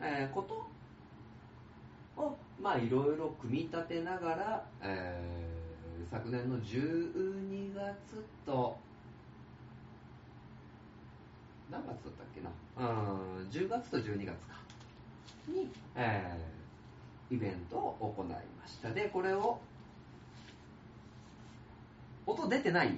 [0.00, 0.66] えーこと
[2.22, 5.54] をまあいろいろ組み立てながら、えー
[6.10, 8.76] 昨年の12月と
[11.70, 12.50] 何月だったっけな？
[12.76, 14.54] うん10月と12月か。
[15.48, 18.90] に、えーイベントを行いました。
[18.90, 19.58] でこれを
[22.26, 22.96] 音出てない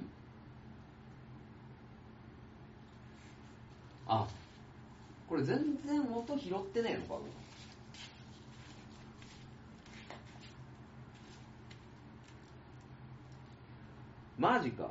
[4.07, 4.27] あ。
[5.29, 7.15] これ全然音拾ってねえのか？
[14.39, 14.91] なマジか。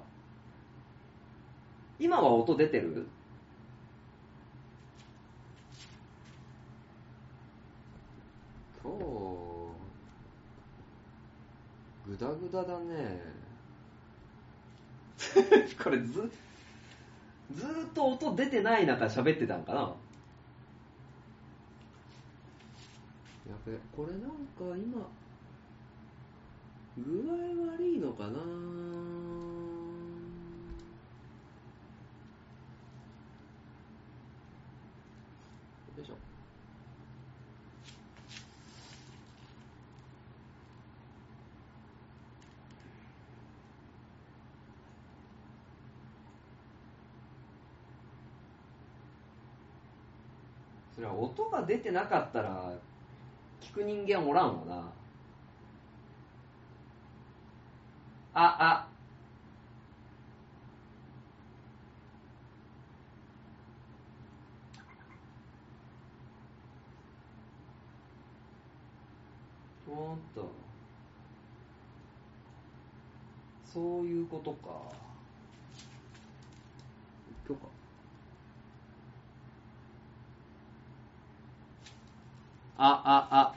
[1.98, 3.08] 今は音出てる？
[8.84, 9.00] 今日
[12.10, 13.22] グダグダだね。
[15.82, 16.30] これず
[17.54, 19.82] ずーっと音出てない中喋ってたんかな。
[23.48, 25.08] やべこれなんか今
[26.98, 27.34] 具合
[27.74, 28.40] 悪いのかな。
[50.96, 52.72] それは音が出てなかったら
[53.62, 54.76] 聞く人間おらんわな。
[58.34, 58.88] ああ。
[69.90, 70.50] おっと。
[73.74, 74.70] そういうことか
[77.46, 77.68] 今日か
[82.78, 83.56] あああ。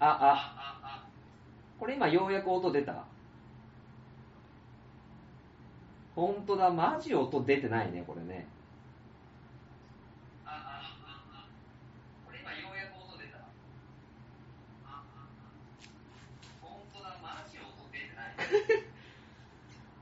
[0.00, 1.04] ああ。
[1.78, 3.04] これ今ようやく音出た。
[6.14, 6.70] ほんとだ。
[6.70, 8.46] マジ音出てないねこれね
[12.26, 13.38] これ今ようやく音出た
[16.60, 18.32] 本当だマジ音出てない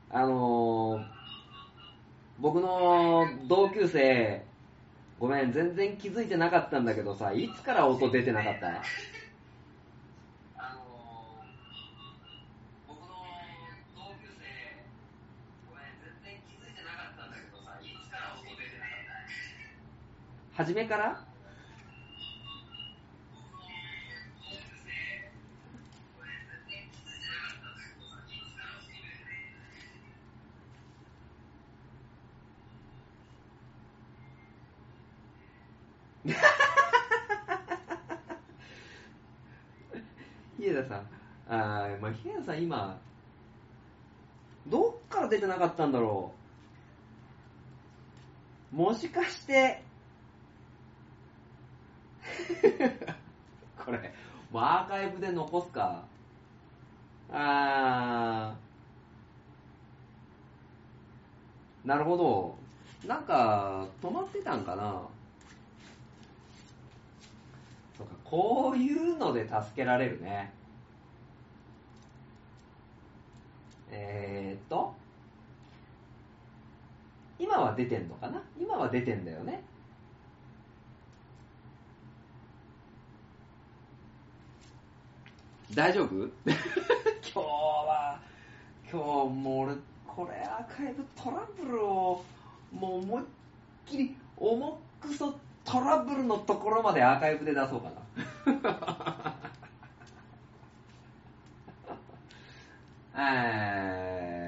[0.09, 1.05] あのー、
[2.39, 4.45] 僕の同級生
[5.19, 8.67] ごめん全然気づいてなかったんだけどさいつから音出てなかった？
[8.67, 13.07] あのー、僕の
[13.95, 14.45] 同級生
[15.69, 20.63] ごめん全然気づいてなかったんだけどさいつから音出てなかった？
[20.63, 21.25] 初めから
[40.59, 41.07] 家田さん
[41.49, 42.99] あーまあ、ヒデさん今、
[44.67, 46.31] どっから出てなかったんだろ
[48.71, 48.75] う？
[48.75, 49.83] もしかして、
[53.83, 54.13] これ、
[54.53, 56.03] アーカイブで残すか？
[57.31, 62.57] あー、なるほど。
[63.07, 65.01] なんか、止まってたんかな？
[67.97, 70.53] そうか、こういうので助けられるね。
[74.03, 74.93] えーっと、
[77.37, 78.41] 今は出てんのかな？
[78.59, 79.63] 今は出てんだよね。
[85.73, 86.15] 大丈夫？
[86.45, 86.55] 今
[87.31, 88.19] 日は、
[88.91, 89.75] 今日もう俺、
[90.07, 92.23] これアーカイブトラブルを、
[92.73, 93.25] もう思いっ
[93.85, 99.30] きり、重くそトラブルのところまでアーカイブで出そうかな。
[103.15, 104.47] え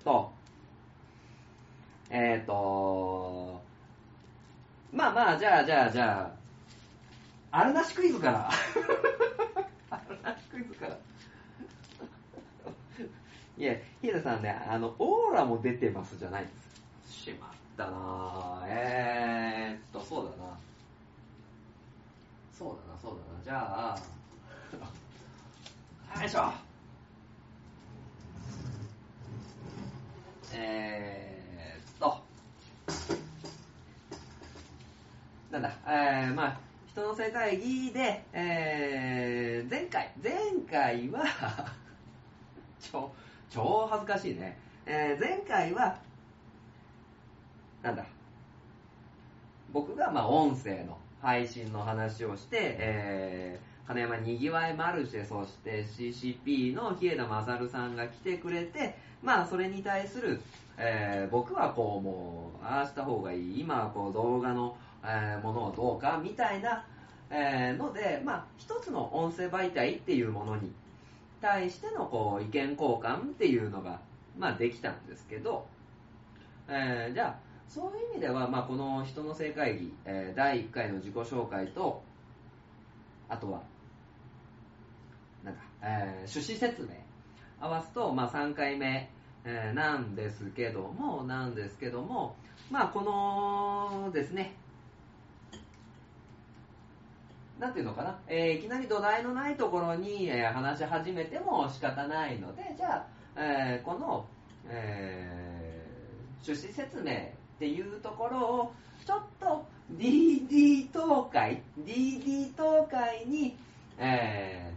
[0.00, 0.32] ーと、
[2.10, 3.60] えーと、
[4.92, 6.32] まあまあ、じゃあじゃあじゃ
[7.50, 8.50] あ、あるなしクイズから。
[9.90, 10.96] あるなしクイズから。
[13.58, 16.50] いや、ヒデさんね、あの、オーラも出てますじゃないで
[17.06, 17.12] す。
[17.24, 18.66] しまったなぁ。
[18.66, 20.58] えーっと、そうだな。
[22.52, 23.44] そうだな、そうだな。
[23.44, 23.96] じゃ
[26.16, 26.71] あ、よいしょ。
[30.64, 32.22] えーっと、
[35.50, 40.32] なんだ、えー、まあ、人の世界議で、えー、前回、前
[40.70, 41.24] 回は、
[42.80, 43.12] 超、
[43.50, 44.56] 超恥ずかしいね。
[44.86, 45.98] えー、前回は、
[47.82, 48.04] なんだ、
[49.72, 60.40] 僕が、まあ、音声の配信の話をして、えー、金山にぎわいマルシェ、そして CCP の日枝勝さんが来てくれて、まあ、それに対する、
[60.76, 66.84] えー僕はこう、もう、ああした方がいい、今はこう、動画の、えーものをどうか、みたいな、
[67.30, 70.72] えーので、まあ、一つの音声媒体っていうものに
[71.40, 74.00] 対しての、こう、意見交換っていうのが、
[74.36, 75.66] まあ、できたんですけど、
[76.68, 77.36] えーじゃあ、
[77.68, 82.02] そういう意味では、まあ、この人の正会議、えー第1回の自己紹介と、
[83.28, 83.62] あとは、
[85.44, 87.01] なんか、えー趣旨説明
[87.62, 89.08] 合わすと、まあ、3回目、
[89.44, 92.34] えーなんですけども、なんですけども、
[92.70, 94.56] まあ、このですね、
[97.60, 103.06] なんていうのかな、えーいきなり土台のないところに、えー話し始めても仕方ないので、じゃあ、
[103.36, 104.26] えーこの、
[104.68, 105.86] え
[106.44, 107.16] 趣旨説明っ
[107.60, 108.72] ていうところを、
[109.06, 113.56] ちょっと DD 東海、DD 東海に、
[113.98, 114.72] え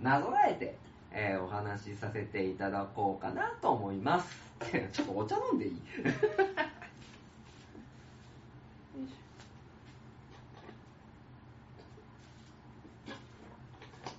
[0.00, 0.78] なぞらえて、
[1.18, 4.36] えーお話しさせていただこうかなと思います。
[4.92, 5.80] ちょっとお茶飲んでいい？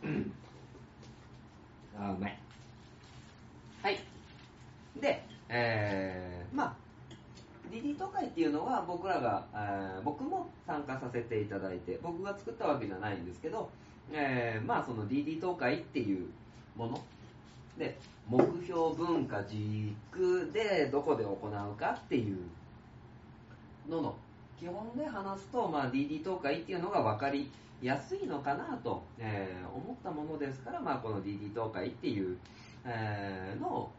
[0.03, 0.31] うん。
[1.99, 2.37] あうまい。
[3.83, 3.99] はい。
[4.99, 6.75] でえー、まあ
[7.71, 13.69] DD 東海っていうのは僕らが、えー僕も参加させていただいて僕が作ったわけじゃないんですけど、
[14.11, 16.27] えーまあその DD 東海っていう
[16.77, 17.01] もの？
[17.77, 17.97] で
[18.27, 22.37] 目標文化軸でどこで行うかっていう
[23.89, 24.15] のの
[24.59, 27.51] 基本で話すと、まあ、DD 東海っていうのが分かり
[27.81, 32.37] やすいのかなと、えー思ったものですから、まあ、この DD 東海っていう、
[32.83, 33.91] えーのを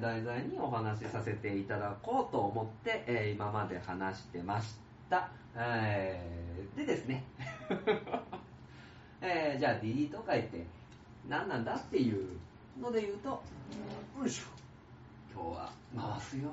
[0.00, 4.76] 題材にお話しさせていただこうと思って、えー今まで話してまし
[5.10, 7.24] た、えーでですね、
[9.20, 10.64] えーじゃあ DD 東海って
[11.28, 12.26] 何なんだっていう
[12.80, 14.44] ので言うとよいしょ。
[15.34, 16.50] 今日は回すよ。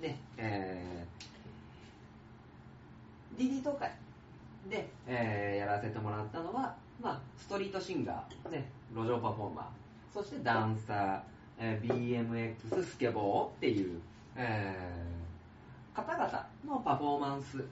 [0.00, 3.90] で、えー、DD 東海
[4.68, 9.64] で、えーやらせてもらったのは、まあ、ストリートシンガー、ね、路上パフォーマー。
[10.12, 11.20] そしてダンサー、
[11.58, 14.00] えー BMX スケボーっていう、
[14.36, 15.14] えー
[15.96, 17.64] 方々のパフォーマンス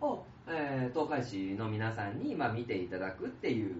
[0.00, 3.76] を、えー東海市の皆さんに、まあ、見ていただくっていう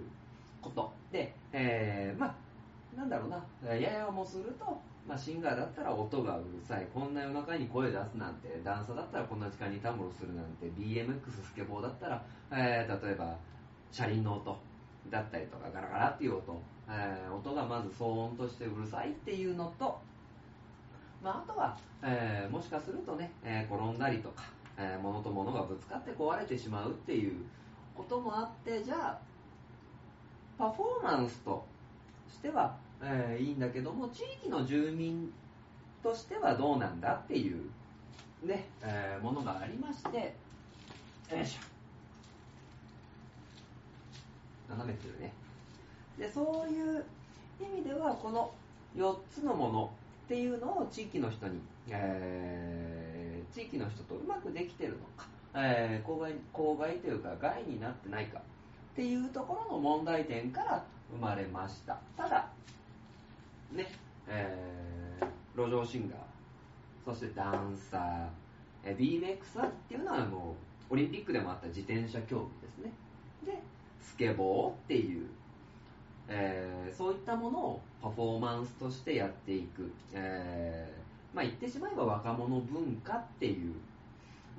[0.60, 0.92] こと。
[1.10, 3.74] で、えーまあなんだろうな。
[3.74, 6.86] ややもすると、まあ、シンガーだったら音がうるさい。
[6.92, 13.36] こんな夜中に声出すなんてダンサーだったらこんな時間にたむろするなんて BMX スケボーだったら、えー例えば
[13.90, 14.56] 車輪の音
[15.10, 19.98] だったりとかガラガラっていう音、えー音がまず騒音としてうるさいっていうのと、
[21.22, 24.44] まあ、あとは、えーもしかするとね、え転んだりとか、
[24.78, 27.44] えー物と物がぶつかって壊れてしまうっていう
[27.94, 29.18] こともあってじゃあ
[30.58, 31.64] パフォーマンスと
[32.28, 35.32] しては、えーいいんだけども地域の住民
[36.02, 37.70] としてはどうなんだっていう、
[38.44, 40.34] ねえーものがありまして
[41.30, 41.60] よいしょ。
[44.70, 45.32] 斜めってるね。
[46.18, 47.04] でそういう
[47.60, 48.50] 意味ではこの
[48.96, 49.90] 4つのもの
[50.24, 53.11] っていうのを地域の人に、えー
[53.52, 58.42] 地域の人とうまくできてるのか、えー、公害公害というか害になってないかっ
[58.96, 61.98] ていうところの問題点から生まれました。
[62.16, 62.48] ただ
[63.72, 63.86] ね
[64.28, 66.18] えー路上シンガー
[67.04, 68.26] そしてダンサー
[68.84, 70.56] えー BMX っていうのはも
[70.90, 72.92] うオリンピックでもあった自転車競技ですね。
[73.44, 73.62] で
[74.00, 75.26] スケボーっていう
[76.28, 81.01] えーそういったものをパフォーマンスとしてやっていく、えー
[81.34, 83.74] まあ言ってしまえば若者文化っていう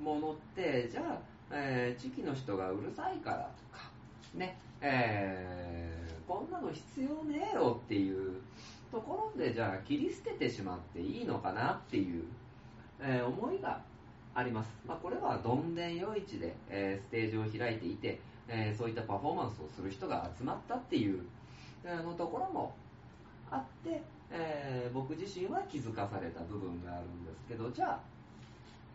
[0.02, 1.18] ものってじゃあ、
[1.50, 3.90] えー地域の人がうるさいからとか
[4.34, 8.40] ねえーこんなの必要ねえよっていう
[8.90, 12.24] ところでじゃあ切り捨ててしまっていいのかなっていう、
[13.00, 13.80] えー思いが
[14.34, 18.18] あります、まあ、これはどんでん夜市で、えーステージを開いていて、
[18.48, 21.20] えそういったパフォーマンスをする人が集まったっていう、
[21.84, 22.74] えのところも
[23.48, 24.02] あって、
[24.36, 28.00] えー僕自身は気づかされた部分があるんですけどじゃあ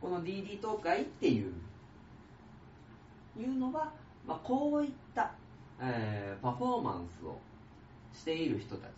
[0.01, 1.53] この DD 東海っていう
[3.39, 3.91] いうのは、
[4.27, 5.31] まあ、こういった、
[5.79, 7.37] えーパフォーマンスを
[8.13, 8.91] している人たち。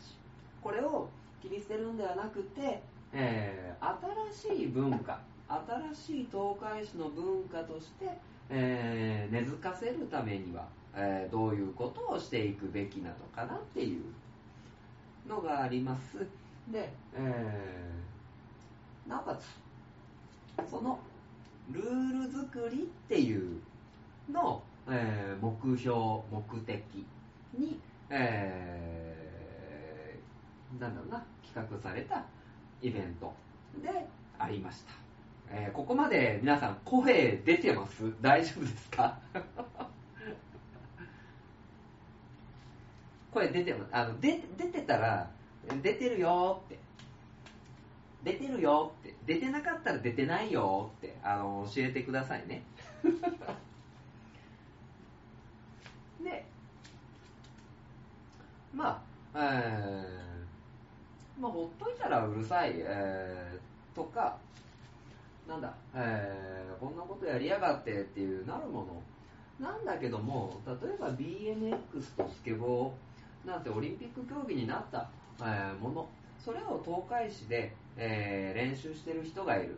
[0.63, 1.09] これを
[1.41, 2.81] 切り捨てるんではなくて、
[3.13, 3.97] えー
[4.31, 8.09] 新しい文化新しい東海市の文化として、
[8.49, 10.65] えー根付かせるためには、
[10.95, 14.03] えーどういうことをしていくべきなのかなっていう
[15.27, 16.19] のがあります。
[16.71, 19.45] で、えーなおかつ
[20.69, 20.99] その
[21.71, 23.59] ルール作りっていう
[24.31, 25.95] の、えー目標
[26.31, 26.81] 目的
[27.57, 32.23] に、えーなんだろうな企画された
[32.81, 33.33] イベント
[33.81, 33.89] で
[34.39, 34.93] ありました、
[35.49, 38.13] えーここまで皆さん声出てます？
[38.21, 39.17] 大丈夫ですか？
[43.33, 45.29] 声出てあので出てたら
[45.81, 46.79] 出てるよって。
[48.23, 49.15] 出てるよって。
[49.25, 52.63] 出てなかったら出てないよってあの教えてくださいね。
[56.23, 56.45] で
[58.73, 59.03] ま
[59.33, 64.37] あえーまあほっといたらうるさい、えーとか
[65.47, 69.01] なんだ、えーこんなことやりやがってっていうなるもの。
[69.59, 71.77] なんだけども例えば BMX
[72.17, 73.10] とスケボー
[73.45, 75.09] なんてオリンピック競技になった、
[75.41, 76.07] えもの。
[76.37, 79.77] それを東海市で、えー練習してる人がいる。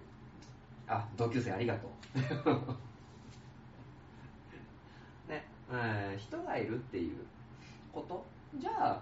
[0.88, 1.92] あ同級生ありがとう。
[5.32, 7.18] ねえ人がいるっていう
[7.92, 8.26] こと。
[8.58, 9.02] じゃあ、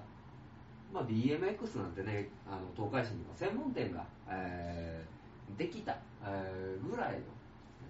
[0.94, 5.12] まあ、BMX なんてねあの東海市には専門店が、えー
[5.58, 7.20] できた、えーぐらいの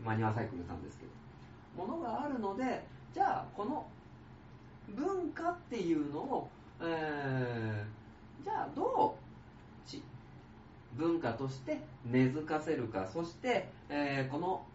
[0.03, 1.11] マニュアサイクルなんですけど
[1.85, 3.85] ものがあるのでじゃあこの
[4.95, 6.49] 文化っていうのを、
[8.43, 9.21] じゃあどう
[10.97, 14.65] 文化として根付かせるかそして、えーこの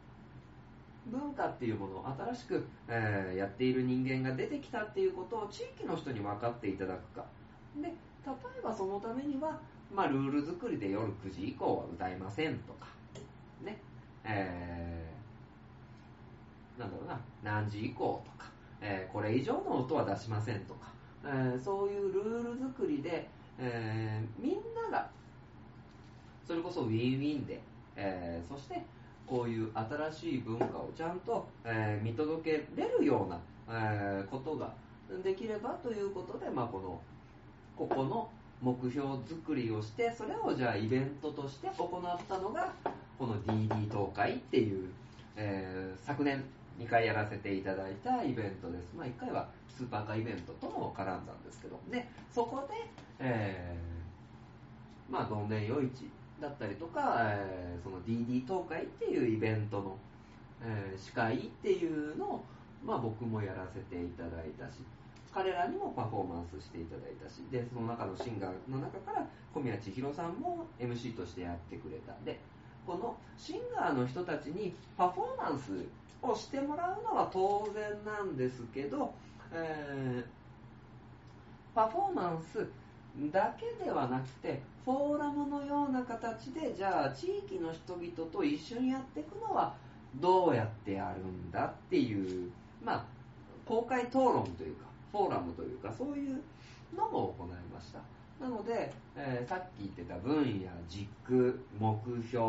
[1.07, 7.25] 文化っていうものを新しく、えーやっている人間が出てきたっていうことを地域の人に分かっていただくか。
[7.77, 7.93] で例
[8.59, 9.61] えばそのためには、
[9.95, 12.89] まあ、ルール作りで夜9時以降は歌いませんとか。
[13.65, 13.79] ね。
[14.25, 17.19] えーなんだろうな。
[17.43, 18.51] 何時以降とか、
[18.81, 20.89] えーこれ以上の音は出しませんとか、
[21.27, 23.27] えーそういうルール作りで、
[23.59, 24.57] えーみん
[24.91, 25.09] なが
[26.47, 27.61] それこそウィンウィンで、
[27.97, 28.81] えーそして
[29.27, 34.73] こういう新しい文化をちゃんと、え見届けれるような、えことが
[35.25, 37.01] できればということで、まあ、この
[37.77, 38.31] ここの
[38.63, 42.73] 目標作りをしてそれをじゃあイベントとして行ったのが
[43.19, 44.89] この DD 東海っていう、
[45.35, 46.45] え昨年
[46.79, 52.75] 2回やらせていただいたイベントです、まあ、1回はスーパーカーイベントとも絡んだんですけどでそこで、
[53.19, 56.11] えーまあ、どんでん夜市
[56.41, 59.97] だったりとか、えーその DD 東海っていうイベントの、
[60.63, 62.45] えー司会っていうのを、
[62.85, 64.81] まあ、僕もやらせていただいたし
[65.33, 72.13] 彼らにもパフォーマンスしていただいたしでその中のシンガーの中から小宮千尋さんも MC としてやってくれた。
[72.25, 72.41] で
[72.87, 75.73] このシンガーの人たちにパフォーマンス
[76.23, 79.13] をしてもらうのは当然なんですけど、
[79.53, 80.37] えー
[81.75, 82.67] パフォーマンス
[83.31, 89.75] だけではなくてフォーラムのような形でじゃあ地域の人々と一緒にやっていくのは
[90.15, 92.51] どうやってやるんだっていう
[92.83, 93.05] まあ
[93.67, 96.41] 公開討論というか、フォーラムというか、そういう
[96.97, 97.99] のも行いました。
[98.41, 101.99] なので、えー、さっき言ってた分野、軸、目
[102.29, 102.45] 標、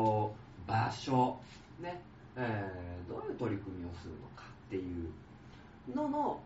[0.68, 1.40] 場所、
[1.82, 2.00] ね、
[2.38, 6.40] えー、どういう取り組みをするのかっていうのの、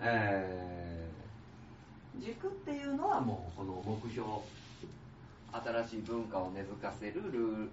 [0.00, 4.26] えー、軸っていうのはもうこの目標、
[5.52, 7.68] 新しい文化を根付かせるルールっ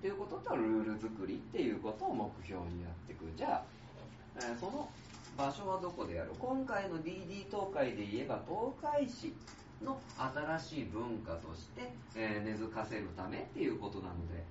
[0.00, 3.30] ていうこととルール作りっていうことを目標にやっていく。
[3.36, 3.62] じゃあ、
[4.36, 4.88] えー、その
[5.36, 9.34] 場所はどこでやる今回の DD 東海で言えば東海市
[9.84, 14.42] の新しい文化として、えー、根付かせるためっていうことなので、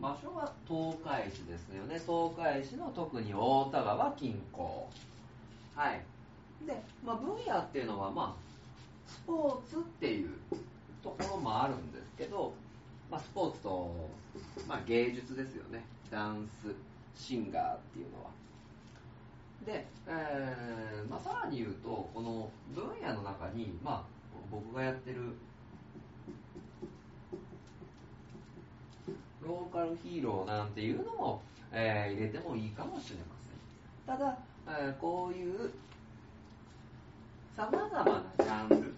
[0.00, 2.00] 場所は東海市ですよね。
[2.06, 4.62] 東海市の特に大田川近郊。
[5.74, 6.04] はい。
[6.66, 10.30] で、まあ、分野っていうのは、まあ、スポーツっていう
[11.02, 12.52] ところもあるんですけど、
[13.10, 13.92] まあ、スポーツと、
[14.68, 15.84] まあ、芸術ですよね。
[16.10, 16.74] ダンス、
[17.20, 18.30] シンガーっていうのは。
[19.66, 24.02] で、えーまあ、さらに言うと、この分野の中に、まあ、
[24.50, 25.36] 僕がやってる
[29.48, 31.42] ローカルヒーローなんていうのも、
[31.72, 33.24] えー、入れてもいいかもしれま
[34.06, 34.18] せん。
[34.18, 34.38] ただ、
[34.68, 35.70] えー、こういう
[37.56, 38.94] さまざまなジャンル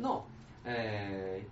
[0.00, 0.24] の、
[0.64, 1.46] え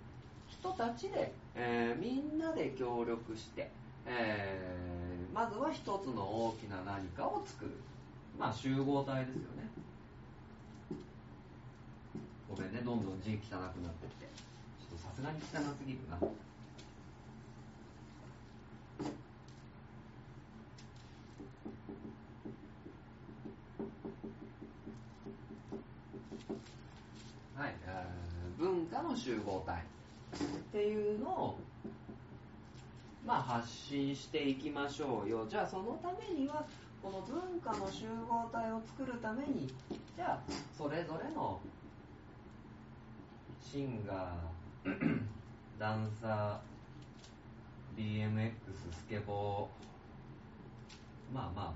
[0.49, 3.69] ー、人たちで、えー、みんなで協力して、
[4.07, 7.71] えー、まずは一つの大きな何かを作る。
[8.37, 9.69] まあ集合体ですよね。
[12.49, 14.25] ごめんね、どんどん字汚くなってきて。
[14.79, 16.17] ちょっとさすがに汚すぎるな。
[27.55, 27.75] はい、
[28.57, 29.83] 文化の集合体。
[30.33, 30.37] っ
[30.71, 31.57] ていうのを、
[33.25, 35.45] まあ、発信していきましょうよ。
[35.49, 36.65] じゃあそのためには
[37.01, 39.67] この文化の集合体を作るために
[40.15, 40.39] じゃあ
[40.77, 41.59] それぞれの
[43.61, 45.21] シンガー
[45.79, 48.51] ダンサー BMX
[48.91, 51.73] スケボーまあまあ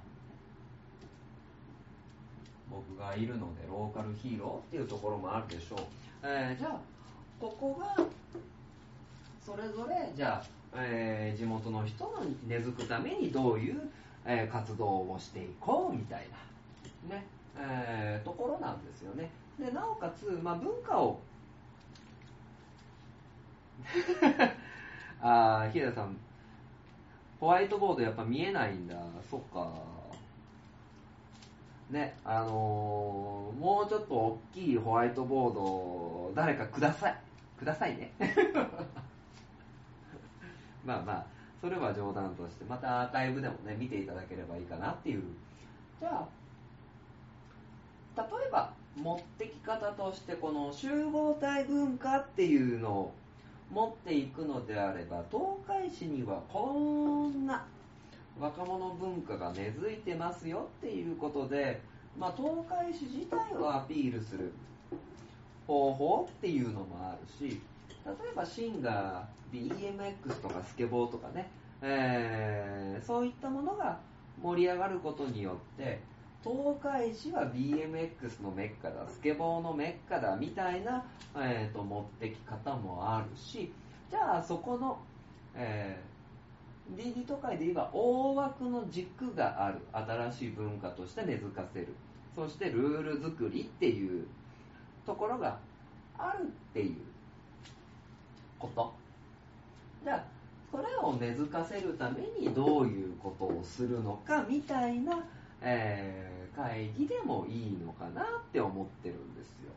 [2.69, 5.79] 僕がいるのでローカルヒーローっていうところもあるでしょう、
[6.23, 6.92] えー、じゃあ
[7.43, 8.01] ここが
[9.45, 13.81] それぞれじゃあ、えー、地元の人の根付くためにどういう、
[14.25, 16.25] えー、活動をしていこうみたい
[17.09, 17.25] なね、
[17.57, 19.29] えー、ところなんですよね
[19.59, 21.19] でなおかつ、まあ、文化を
[25.21, 26.15] ああ、日田さん、
[27.41, 28.95] ホワイトボードやっぱ見えないんだ。
[29.29, 29.69] そっか。
[31.89, 37.32] ね、あのー、もうちょっと大きいホワイトボード、誰かください。
[37.63, 38.11] くださいね。
[40.85, 41.25] まあまあ、
[41.61, 45.23] それは冗談として、またアーカイブでもね、見ていただければいいかなっていう。
[46.01, 46.27] じゃ
[48.15, 53.13] あ、例えば、持ってき方として、この集合体文化っていうのを
[53.71, 56.73] 持っていくのであれば、東海市にはこ
[57.33, 57.65] んな
[58.39, 61.81] 若者文化が根付いてますよっていうことで、
[62.19, 64.51] まあ、東海市自体をアピールする
[65.67, 67.61] 方法っていうのもあるし
[68.05, 71.49] 例えばシンガー BMX とかスケボーとかね、
[71.81, 73.99] えー、そういったものが
[74.41, 76.01] 盛り上がることによって
[76.43, 81.05] 東海市は BMX のメッカだスケボーのメッカだみたいな、
[81.37, 83.71] えーと、持ってき方もあるし
[84.09, 84.99] じゃあそこの、
[85.55, 86.13] えー
[86.97, 91.95] DD 都会で言えば大枠の軸がある新しい文化として根付かせる。
[92.35, 94.27] そしてルール作りっていう
[95.05, 95.57] ところが
[96.17, 96.95] あるっていう
[98.59, 98.93] こと。
[100.03, 100.23] じゃあ
[100.71, 105.23] それを根付かせるためにどういうことをするのかみたいな、
[105.61, 109.71] えー、会議でもいいのかなって思ってるんですよ。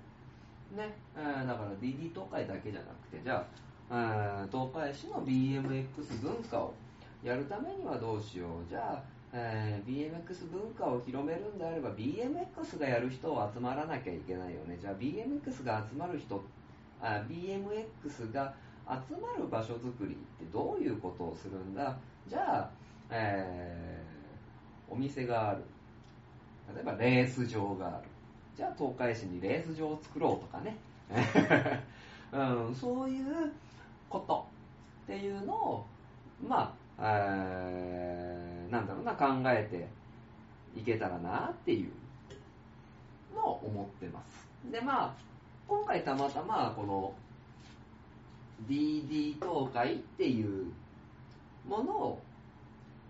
[0.76, 3.46] ね、えー、だから DD 東海だけじゃなくてじゃ
[3.90, 6.74] あ東海市の BMX 文化を
[7.22, 8.68] やるためにはどうしよう。
[8.68, 9.02] じゃあ、
[9.32, 14.78] えー、BMX 文化を広めるんであれば BMX がやる人を集まらなきゃいけないよね。
[14.80, 16.42] じゃあ BMX が集まる人
[17.00, 18.54] あ BMX が
[18.88, 21.96] 集まる場所づくりってどういうことをするんだ？
[22.28, 22.70] じゃあ、
[23.10, 25.62] えー、お店がある。
[26.74, 28.08] 例えばレース場がある。
[28.56, 30.76] じゃあ東海市にレース場を作ろうとかね、
[32.32, 33.52] うん、そういう
[34.08, 34.46] こと
[35.04, 35.86] っていうのを
[36.46, 39.88] まあえー、なんだろうな、考えて
[40.78, 41.92] いけたらなっていう
[43.34, 44.70] のを思ってます。
[44.70, 45.14] で、まあ、
[45.68, 47.14] 今回たまたまこの
[48.68, 50.66] DD 東海っていう
[51.68, 52.22] ものを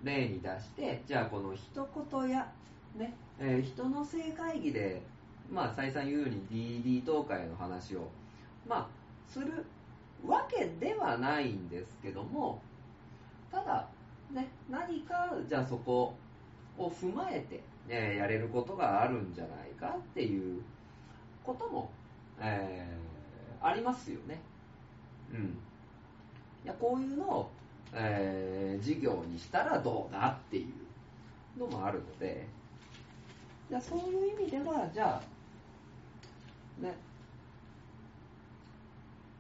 [0.03, 2.51] 例に出してじゃあこの一言や、
[2.97, 5.03] ねえー人の性会議で、
[5.51, 8.09] まあ、再三言うように DD 東海の話を、
[8.67, 8.87] まあ、
[9.31, 9.65] する
[10.27, 12.61] わけではないんですけども
[13.53, 13.87] ただ、
[14.37, 16.15] ね、何かじゃあそこ
[16.77, 20.61] を踏まえて、えーやれることがあるんじゃないかっていう
[21.43, 21.91] ことも、
[22.39, 24.39] えーありますよね。
[25.33, 25.59] うん、
[26.65, 27.51] いやこういうのを、
[27.95, 30.71] えー事業にしたらどうだってい
[31.57, 32.47] うのもあるので
[33.71, 36.95] じゃあそういう意味ではじゃあね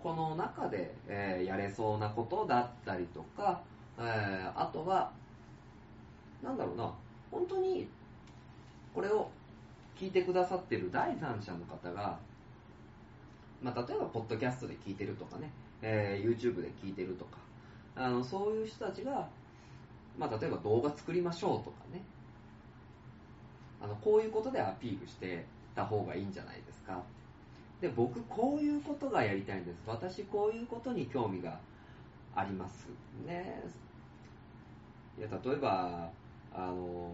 [0.03, 3.61] この中で、えーやれそうなことだったりとか、
[3.99, 5.13] えーあとは
[6.43, 6.93] なんだろうな
[7.31, 7.89] 本当に
[8.95, 9.31] これを
[9.97, 12.19] 聞いてくださってる第三者の方が
[13.63, 15.51] まあ、例えば、ポッドキャストで聞いてるとかね、
[15.83, 17.39] えー YouTube で聞いてるとか、
[17.97, 19.29] あのそういう人たちが、
[20.19, 22.03] まあ、例えば動画作りましょうとかね、
[23.83, 25.45] あのこういうことでアピールして
[25.75, 27.03] た方がいいんじゃないですか。
[27.81, 29.79] で、僕、こういうことがやりたいんです。
[29.87, 31.59] 私、こういうことに興味が
[32.35, 32.89] あります。
[33.27, 33.63] ね。
[35.19, 36.11] いや、例えば、
[36.53, 37.11] あの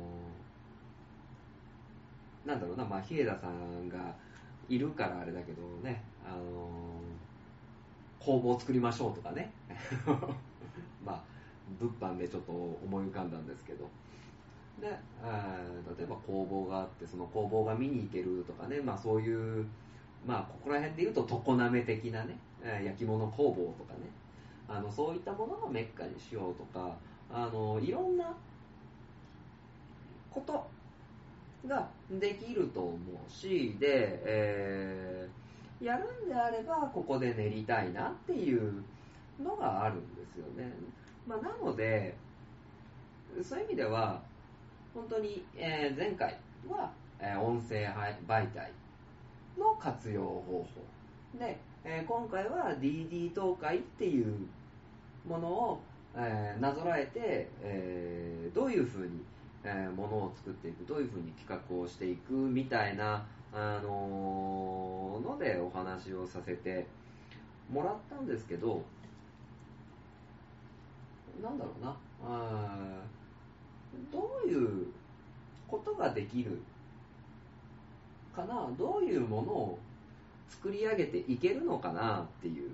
[2.45, 4.15] なんだろうな、まあ、日枝さんが
[4.69, 7.01] いるからあれだけどね、あの
[8.19, 9.53] 工房作りましょうとかね、
[11.05, 11.23] まあ、
[11.81, 13.89] 物販でちょっと思い浮かんだんですけど、
[14.81, 19.67] で、例えば工房があって、その工房が見に行けるとかね、まあ、そういう、
[20.27, 22.37] まあ、ここら辺で言うと常滑的なね、
[22.85, 24.09] 焼き物工房とかね、
[24.69, 26.97] あのそういったもののメッカにしようとか、
[27.33, 28.37] あのいろんな
[30.31, 30.67] こと
[31.67, 35.43] ができると思うし、で、えー
[35.83, 38.85] やるんであれば、ここで練りたいなっていう
[39.43, 40.73] のがあるんですよね。
[41.27, 42.15] まあ、なので、
[43.43, 44.23] そういう意味では、
[44.95, 47.85] 本当に、えー前回は、えー音声
[48.29, 48.73] 媒体
[49.59, 50.65] の活用方
[51.33, 51.39] 法。
[51.39, 54.47] で、え今回は DD 東海っていう
[55.27, 55.81] ものを、
[56.15, 59.23] えーなぞらえて、えーどういうふうに、
[59.65, 66.87] えーものを作っていく、どういうふうに企画をしていくみたいな、あのーのでお話をさせて
[67.71, 68.83] もらったんですけど、
[71.43, 72.77] なんだろうな、あ
[74.13, 74.87] どういう
[75.67, 76.61] ことができる
[78.35, 79.79] かな、どういうものを
[80.49, 82.71] 作り上げていけるのかなっていう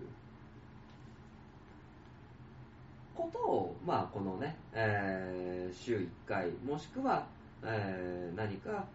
[3.18, 7.26] ことを、まあ、このね、えー週1回、もしくは、
[7.64, 8.86] えー何か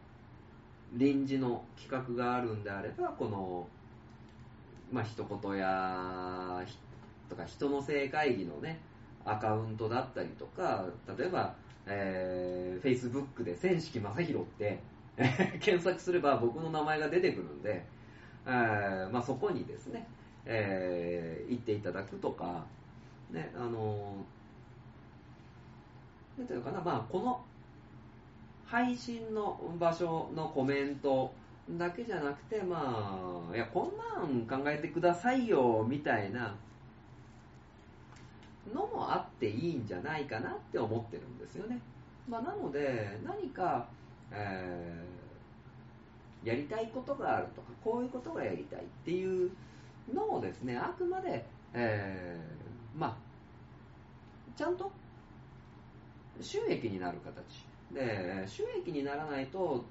[0.94, 3.68] 臨時の企画があるんであれば、この、
[4.92, 6.64] まあ、一言や、
[7.30, 8.80] とか人の性会議のね、
[9.26, 10.86] アカウントだったりとか、
[11.18, 11.54] 例えば、
[11.86, 14.80] えー、Facebook で千式正宏って、
[15.60, 17.84] 検索すれば僕の名前が出てくるんで、
[18.46, 20.08] えーまあ、そこにですね、
[20.46, 22.66] えー行っていただくとか、
[23.34, 27.40] ね、あのーなんていうのかな、まあ、この
[28.66, 31.32] 配信の場所のコメント
[31.72, 36.56] だけじゃなくて、まあ、いや、こんなん考えてくださいよ、みたいな
[38.74, 41.80] のもあっていいんじゃないかなって思ってるんですよね。
[42.28, 43.88] まあ、なので、何か、
[44.32, 45.24] えー
[46.44, 49.50] やりたいことがあるとか、こういうことがやりたいっていう
[50.14, 53.16] のをですね、あくまで、えーまあ、
[54.56, 54.92] ちゃんと？
[56.42, 57.66] 収益になる形。
[57.94, 59.84] で収益にならないと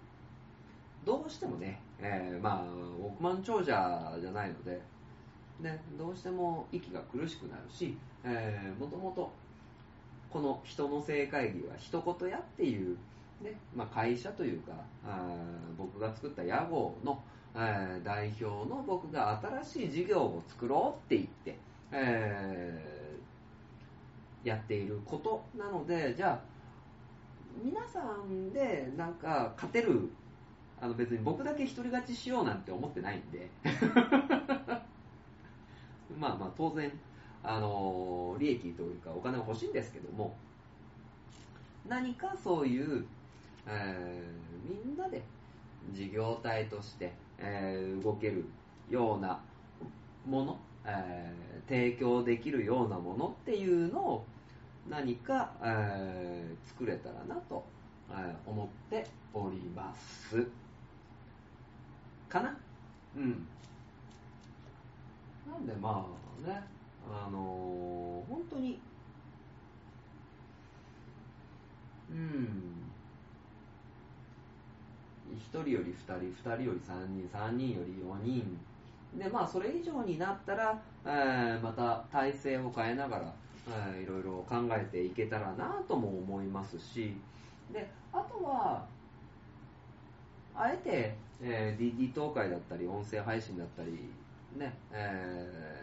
[1.05, 4.81] どうしてもね、えーまあ億万長者じゃないので、
[5.61, 9.31] ね、どうしても息が苦しくなるし、えーもともと
[10.31, 12.97] この人の性会議は一言やっていう、
[13.43, 14.73] ねまあ、会社というか
[15.07, 15.29] あ
[15.77, 17.23] 僕が作った屋号の、
[17.55, 21.57] えー代表の僕が新しい事業を作ろうって言って、
[21.93, 23.02] えー
[24.45, 26.41] やっていることなのでじゃあ
[27.63, 30.11] 皆さんでなんか勝てる
[30.81, 33.49] あの別に僕だけ一人勝ちしようなんて思ってないんで。
[36.19, 36.91] まあまあ当然
[37.43, 40.37] あの利益というかお金は欲しいんですけども
[41.89, 43.05] 何かそういう、
[43.67, 45.21] えーみんなで
[45.91, 48.45] 事業体として、えー動ける
[48.89, 49.41] ような
[50.25, 54.27] もの、えー提供できるようなものっていうのを
[54.89, 57.65] 何か、えー作れたらなと、
[58.11, 60.47] えー思っております。
[62.29, 62.57] かな？
[63.17, 63.47] うん。
[65.47, 66.07] なんでま
[66.45, 66.63] あね
[67.09, 68.81] あのー本当に
[72.11, 72.93] うん。
[75.31, 78.59] 1人より2人2人より3人3人より4人。
[79.19, 83.35] でまあそれ以上になったら、えーまた体制を変えながら、
[83.69, 87.17] えーいろいろ考えていけたらなとも思いますし
[87.73, 88.85] であとは
[90.55, 94.11] あえて、えー DD 東海だったり音声配信だったり
[94.59, 95.77] ね、え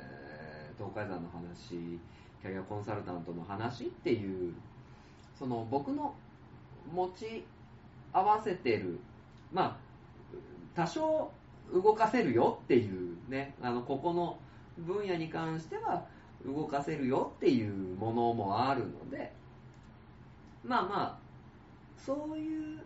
[0.75, 1.99] ー東海山の話
[2.41, 4.53] キャリアコンサルタントの話っていう
[5.37, 6.15] その僕の
[6.93, 7.43] 持ち
[8.13, 8.97] 合わせてる
[9.51, 9.77] まあ
[10.73, 11.29] 多少
[11.73, 14.37] 動かせるよっていうねあのここの
[14.77, 16.05] 分野に関しては
[16.45, 19.31] 動かせるよっていうものもあるので
[20.63, 21.17] まあまあ
[21.97, 22.79] そういう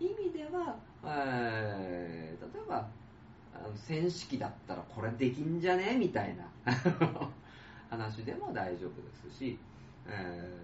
[0.00, 2.88] 意味では、えー例えば
[3.74, 5.96] 戦士機だったらこれできんじゃね？
[5.98, 6.44] みたいな
[7.90, 9.58] 話でも大丈夫ですし、
[10.06, 10.54] え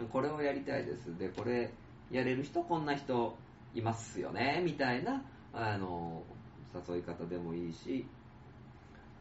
[0.00, 1.16] ーこれをやりたいです。
[1.18, 1.70] でこれ
[2.10, 3.36] やれる人こんな人
[3.74, 4.60] いますよね？
[4.64, 6.22] みたいなあの
[6.88, 8.04] 誘い方でもいいし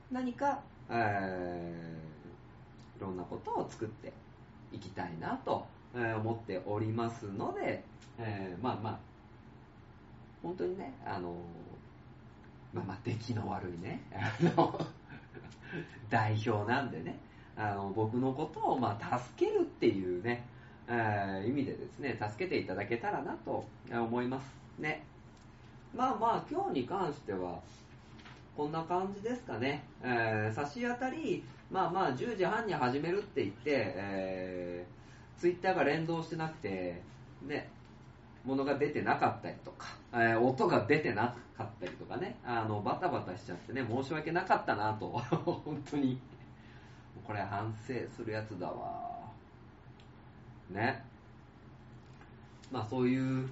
[0.09, 0.61] 何か、
[0.93, 1.73] え
[2.97, 4.13] いろんなことを作って
[4.71, 7.83] いきたいなと、思っておりますので、
[8.17, 8.99] えまあまあ
[10.41, 11.35] 本当にねあの
[12.73, 14.01] まあまあ出来の悪いね
[16.09, 17.17] 代表なんでね
[17.55, 20.43] あの僕のことをまあ助けるっていうね、
[20.87, 24.45] え意味でですね助けていただけたらなと思います
[24.79, 25.03] ね。
[25.95, 27.59] まあまあ今日に関しては
[28.55, 37.01] こんな感じですかね、えー差し当たりまあまあ10時半に始めるって言って、えー、ツイッターが連動してなくて
[37.41, 37.69] ね
[38.45, 45.07] ものが出てなかったりとか、えー音が出てなかったりとかねあのバタバタしちゃってね申し訳なかったなと
[45.45, 46.19] 本当に。
[47.25, 49.01] これ反省するやつだわ。
[50.69, 51.03] ね。
[52.71, 53.49] まあそういう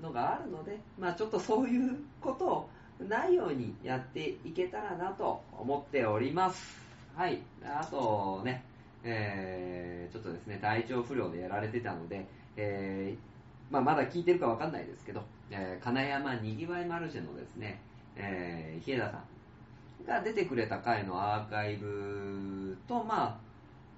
[0.00, 2.70] のがあるのでまあちょっとそういうことを
[3.06, 6.78] ないようにやっていけたらなと思っております。
[7.14, 7.40] はい。
[7.64, 8.64] あとね
[9.04, 12.26] えーちょっとですね体調不良でやられてたので、
[12.56, 17.80] えーまあ、まだ聞いてるかわかんないですけど、えー金山にぎわいマルシェのですね、
[18.16, 23.36] えー、日枝さんが出てくれた回のアーカイブと、まあ、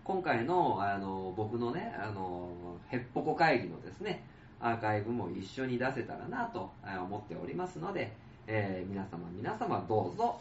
[0.05, 2.51] 今回のあの僕のねあの
[2.89, 4.25] へっぽこ会議のですね
[4.61, 8.13] アーカイブも一緒に出せたらなと思っておりますので、
[8.53, 10.41] えー皆様皆様どうぞ、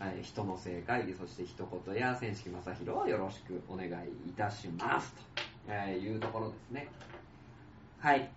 [0.00, 1.54] えー人の正会議そして一
[1.86, 3.90] 言や千式正宏をよろしくお願い
[4.28, 5.12] いたします。
[5.12, 5.22] と
[5.68, 6.88] えーいうところですね。
[8.00, 8.28] はい。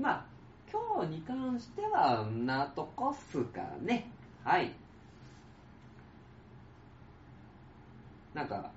[0.00, 0.24] まあ
[0.70, 4.08] 今日に関してはなとこっすかね。
[4.44, 4.70] はい。
[8.34, 8.70] なんか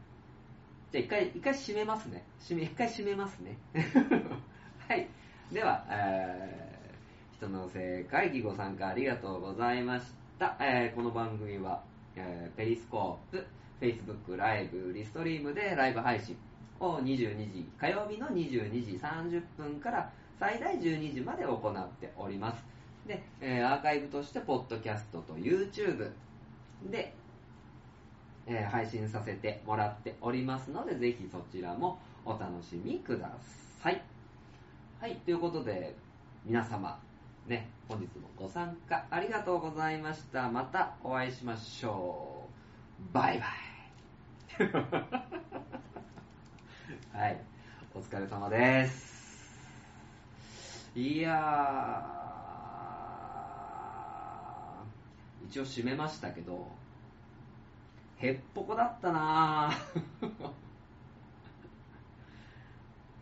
[0.91, 2.24] じゃあ一回一回締めますね。
[2.41, 3.57] 締め一回締めますね。
[4.89, 5.07] はい。
[5.51, 6.74] では、えー
[7.49, 10.05] の正会議ご参加ありがとうございまし
[10.39, 11.81] た、えーこの番組は、
[12.15, 13.45] えーペリスコープ
[13.79, 16.35] Facebook ライブリストリームでライブ配信
[16.79, 22.63] を22時火曜日の22時30分から最大12時まで行っております。
[23.07, 26.09] で、えーアーカイブとしてポッドキャストと YouTube
[26.89, 27.13] で、
[28.47, 33.31] えー配信させてもらっておりますのでぜひそちらもお楽しみくだ
[33.81, 34.01] さい。
[34.99, 35.95] はいということで
[36.45, 36.99] 皆様
[37.47, 40.49] ね本日もご参加ありがとうございました。
[40.49, 42.47] またお会いしましょ
[43.11, 43.13] う。
[43.13, 43.49] バイバイ。
[47.17, 47.39] はい
[47.93, 49.59] お疲れ様です。
[50.95, 52.25] いやー。
[55.45, 56.67] 一応締めましたけど
[58.17, 59.75] へっぽこだったなぁ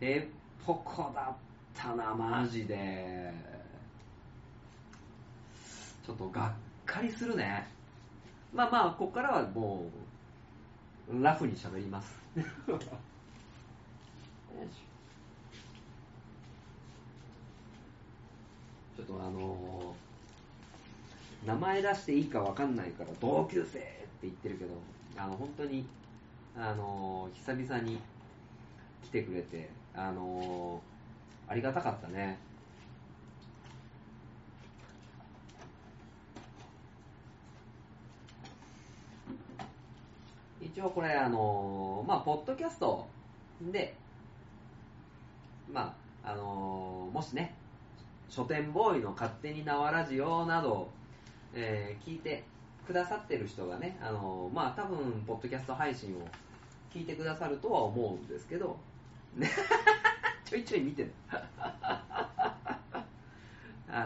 [0.00, 0.26] へっ
[0.66, 1.36] ぽこだっ
[1.74, 3.63] たなマジで。
[6.04, 6.52] ちょっとがっ
[6.84, 7.66] かりするね。
[8.52, 9.86] まあまあここからはも
[11.10, 12.14] うラフに喋ります。
[12.36, 12.44] よ
[12.78, 12.84] し
[18.96, 24.70] ちょっとあのー名前出していいかわかんないから同級生って言ってるけど
[25.16, 25.86] あの本当に
[26.56, 27.98] あのー久々に
[29.02, 32.38] 来てくれてあのーありがたかったね。
[40.64, 43.06] 一応これあのまあポッドキャスト
[43.60, 43.94] で
[45.70, 45.94] ま
[46.24, 47.54] ああのもしね
[48.30, 50.88] 書店ボーイの勝手に縄ラジオなど、
[51.52, 52.44] えー聞いて
[52.86, 56.28] くださってる人がね、あのーまあ多分、ポッドキャスト配信を
[56.92, 58.76] 聞いてくださるとは思うんですけど、
[59.36, 59.50] ね
[60.44, 61.12] ちょいちょい見てる。
[61.30, 61.42] あ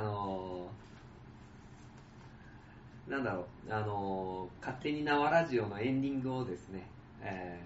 [0.02, 0.68] のー、
[3.09, 6.86] なんだろう、あのー、勝手に縄ラジオのエンディングをですね、
[7.22, 7.59] え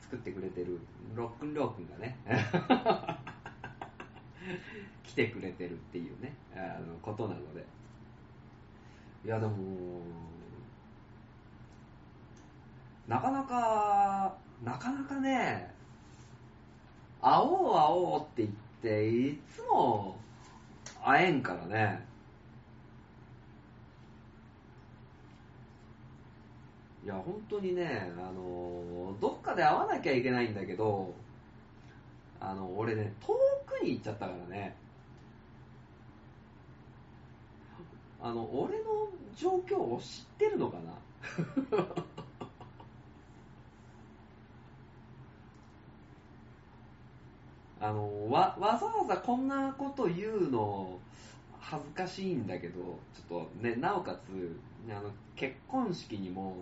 [0.00, 0.80] ー、作ってくれてる
[1.14, 2.16] ロックンロー君がね、
[5.04, 7.66] 来てくれてるっていうね、あのことなので。
[9.26, 9.52] いや、でも、
[13.06, 15.70] なかなか、なかなかね、
[17.20, 17.52] 会おう会
[17.90, 18.50] おうって言っ
[18.80, 20.16] て、いつも
[21.04, 22.10] 会えんからね。
[27.04, 31.12] いや、本当にね、あの、どっかで会わなきゃいけないんだけど、
[32.40, 33.34] あの、俺ね、遠
[33.66, 34.76] くに行っちゃったからね。
[38.20, 40.92] あの、俺の状況を知ってるのかな？
[47.82, 51.00] あのわわざわざこんなこと言うの
[51.58, 52.80] 恥ずかしいんだけど
[53.12, 54.56] ちょっとねなおかつ
[54.88, 56.56] あの結婚式にも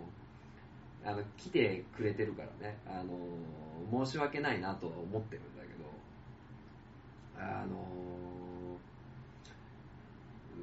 [1.05, 2.77] あの来てくれてるからね。
[2.87, 7.43] あの申し訳ないなとは思ってるんだけど。
[7.43, 7.77] あの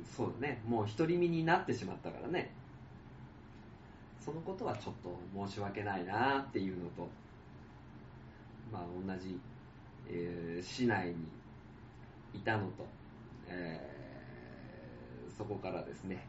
[0.04, 0.62] そうだね。
[0.68, 2.52] もう独り身になってしまったからね。
[4.20, 5.18] そのことはちょっと
[5.48, 7.08] 申し訳ないなっていうのと
[8.72, 9.40] まあ同じ
[10.10, 11.16] えー、市内に
[12.34, 12.86] いたのと、
[13.48, 16.26] えー、そこからですね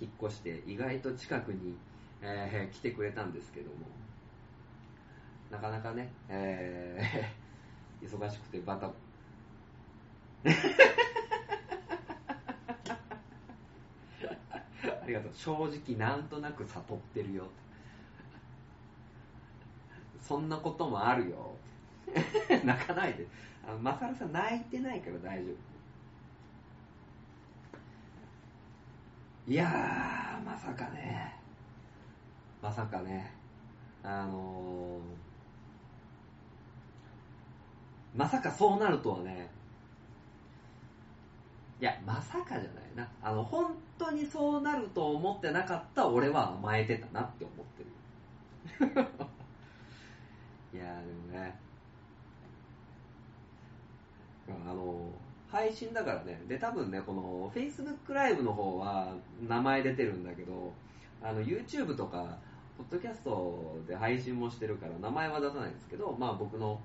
[0.00, 1.74] 引っ越して意外と近くに、
[2.22, 3.76] えー、来てくれたんですけども
[5.50, 8.86] なかなかね、えー、忙しくてバタ
[15.02, 17.46] ありがとう正直なんとなく悟ってるよ
[20.20, 21.56] そんなこともあるよ
[22.64, 23.26] 泣かないで。
[23.66, 25.52] あ、まさるさん泣いてないから大丈
[29.46, 29.50] 夫。
[29.50, 31.37] いやー、まさかね。
[32.60, 33.32] まさかね。
[34.02, 39.50] あのー、まさかそうなるとはね。
[41.80, 43.08] いや、まさかじゃないな。
[43.22, 47.90] あの、本当にそうなると思ってなかった俺は甘えてたなって思ってる。
[50.74, 51.56] いや、でもね。
[54.48, 55.12] あの、
[55.50, 56.40] 配信だからね。
[56.48, 59.14] で、多分ね、この Facebook ライブの方は
[59.46, 60.72] 名前出てるんだけど、
[61.22, 62.38] あの、YouTube とか、
[62.78, 66.80] ポッドキャストで配信もしてるから名前は出さないんですけど、まあ僕の、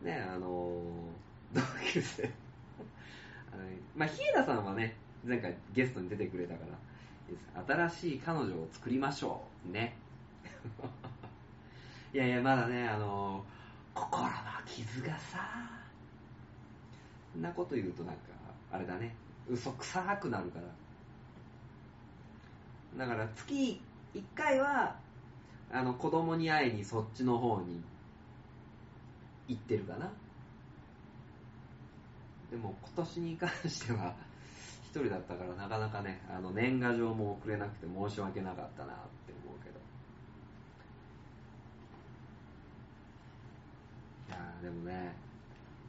[0.00, 0.82] ね、あの、
[1.52, 1.60] 同
[1.92, 2.30] 級生
[3.52, 3.62] あの、
[3.94, 6.64] まあ、日枝さんはね、前回ゲストに出てくれたか
[7.66, 9.70] ら、新しい彼女を作りましょう。
[9.70, 9.94] ね。
[12.14, 13.44] いやいや、まだね、あの、
[13.92, 14.30] 心の
[14.66, 15.38] 傷がさ、
[17.36, 18.22] んなこと言うとなんか、
[18.72, 19.14] あれだね、
[19.48, 20.58] 嘘くさくなるか
[22.96, 23.06] ら。
[23.06, 23.80] だから月
[24.14, 25.03] 1回は、
[25.74, 27.82] あの、子供に会いにそっちの方に
[29.48, 30.12] 行ってるかな。
[32.48, 34.14] でも今年に関しては、
[34.84, 38.96] 一人だったからなかなかね、あの、年賀状も送れなくて申し訳なかったなっ
[39.26, 39.80] て思うけど。
[44.28, 45.16] いやでもね、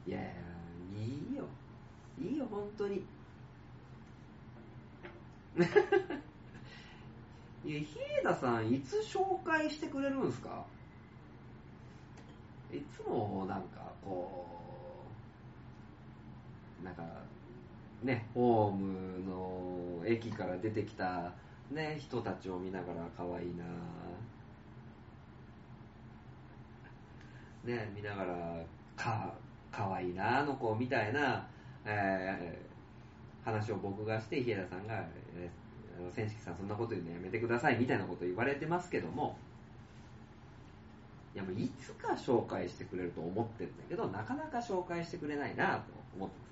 [0.04, 0.30] いやいや、
[1.00, 1.44] いいよ。
[2.20, 3.04] いいよ、本当に。
[7.66, 10.64] いや、日枝さん、いつ紹介してくれるんですか？
[12.72, 14.46] いつも、なんか、こ
[16.80, 17.02] う、なんか、
[18.04, 21.32] ね、ホームの駅から出てきた、
[21.72, 23.64] ね、人たちを見ながら可愛いな。
[27.64, 28.62] ね、見ながら、
[28.94, 29.34] か、
[29.72, 31.48] 可愛いなあの子みたいな、
[31.84, 35.04] えー、話を僕がして日枝さんが、
[35.34, 35.50] えー、
[36.14, 39.36] 千式さんそんなこと言うのやめてくださいみたいなこと言われてますけども
[41.34, 46.44] いやもういつか紹介してくれると思ってるんだけどなかなか紹介してくれないなと思ってま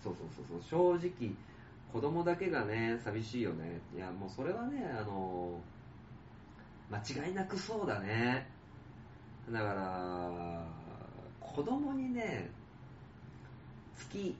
[0.00, 0.04] す。
[0.04, 0.98] そうそうそうそう。
[0.98, 1.34] 正直
[1.92, 3.80] 子供だけがね寂しいよね。
[3.94, 5.60] いやもうそれはねあの
[6.90, 8.46] 間違いなくそうだね。
[9.50, 10.64] だから
[11.40, 12.48] 子供にね、
[13.96, 14.36] 月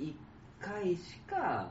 [0.00, 0.14] 1
[0.60, 1.68] 回しか、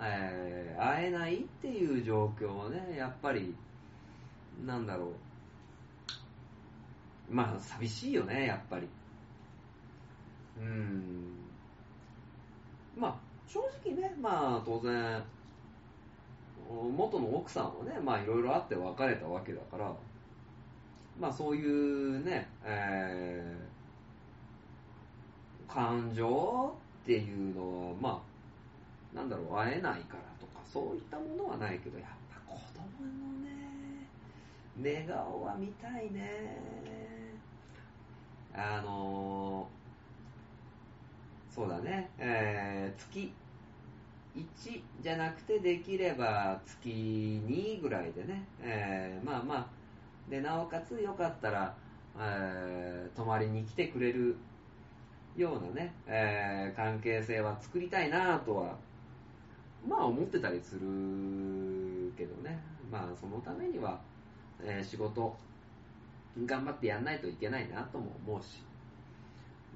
[0.00, 3.54] えー、会えないっていう状況はね、やっぱり、
[4.64, 5.10] なんだろう。
[7.34, 8.88] まあ、寂しいよね、やっぱり。
[10.58, 11.36] うーん。
[12.96, 13.16] まあ、
[13.46, 15.22] 正直ね、まあ、当然、
[16.96, 19.94] 元の奥さんはね、まあ、いろいろあって別れたわけだから、
[21.18, 23.76] まあ、そういうね、えー
[25.76, 26.72] 感情
[27.02, 28.18] っていうのは、まあ、
[29.16, 34.06] なんだろう、会えないからとか、そういったものはないけど、やっぱ子供のね、
[34.76, 36.66] 寝顔は見たいね。
[38.54, 43.32] あのーそうだね、えー月
[44.34, 49.66] 1じゃなくてできれば月2ぐらいでね、えーまあまあ、
[50.30, 51.74] で、なおかつよかったら、
[52.18, 54.36] えー泊まりに来てくれる
[55.36, 58.76] ようなね、えー関係性は作りたいなとは、
[59.86, 62.58] まあ思ってたりするけどね、
[62.90, 64.00] まあそのためには、
[64.62, 65.36] えー仕事、
[66.44, 68.62] 頑張ってやんないといけないなとも思うし、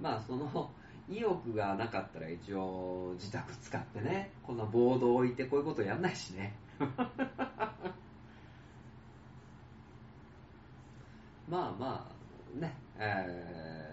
[0.00, 0.70] まあその
[1.08, 6.54] 意欲がなかったら一応自宅使ってね、こんなボード置いてこういうことやんないしね。
[11.48, 12.08] まあま
[12.56, 13.90] あ、ね、えー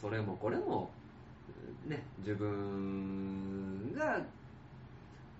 [0.00, 0.90] それもこれも、
[1.86, 4.20] ね、自分が、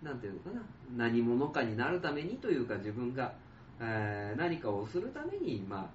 [0.02, 0.62] なんていうのかな、
[0.96, 3.32] 何者かになるためにというか、自分が、
[3.80, 5.86] えー何かをするために、まあ、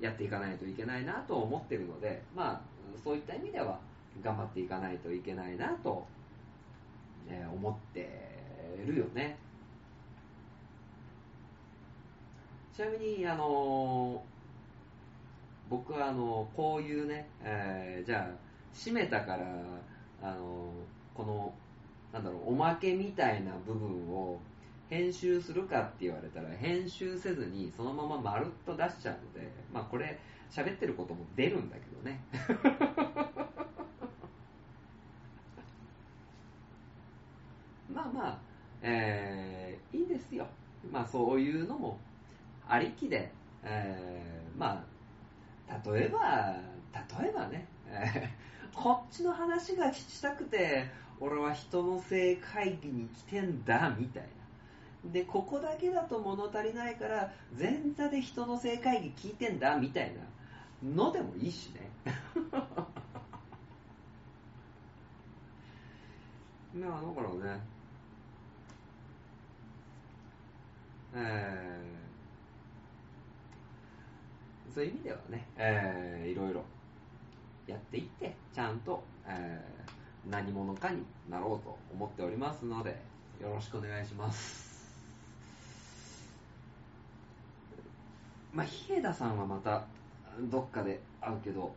[0.00, 2.60] やっていかないといけないなと思ってるので、まあ、
[3.02, 3.78] そういった意味では、
[4.22, 6.06] 頑張っていかないといけないなと、
[7.28, 8.08] えー思って
[8.86, 9.36] るよね。
[12.74, 14.34] ちなみに、あのー
[15.70, 18.36] 僕はあのこういうね、えじゃあ
[18.76, 19.46] 閉めたから
[20.22, 20.70] あの
[21.14, 21.52] この
[22.14, 24.38] なんだろうおまけみたいな部分を
[24.88, 30.16] 編集するかって言われたら編集せずにそのまままるっと出しちゃうのでまあこれ
[30.48, 32.20] 喋ってることも出るんだけどね。
[37.92, 38.38] まあまあ、
[38.82, 40.46] えーいいですよ。
[40.92, 41.98] まあそういうのも
[42.68, 43.32] ありきで、
[43.64, 44.84] えーま
[45.68, 46.54] あ例えば、
[47.20, 47.66] 例えばね、
[48.74, 50.88] こっちの話が聞きたくて、
[51.20, 54.22] 俺は人の性会議に来てんだ、みたい
[55.04, 55.10] な。
[55.12, 60.12] で、ここだけだと物足りないから、前座で人の性会議聞いてんだ、みたい
[60.82, 61.90] なのでもいいしね。
[66.74, 67.60] まあ、だからね、
[71.14, 72.04] えー
[74.74, 76.64] そういう意味ではね、えーいろいろ
[77.68, 79.73] やっていって、ちゃんと、えー
[80.30, 82.90] 何者かになろうと思っておりますので、
[83.40, 84.74] よろしくお願いします。
[88.52, 89.84] まあ、日枝さんはまた、
[90.50, 91.72] どっかで会うけど、ちょ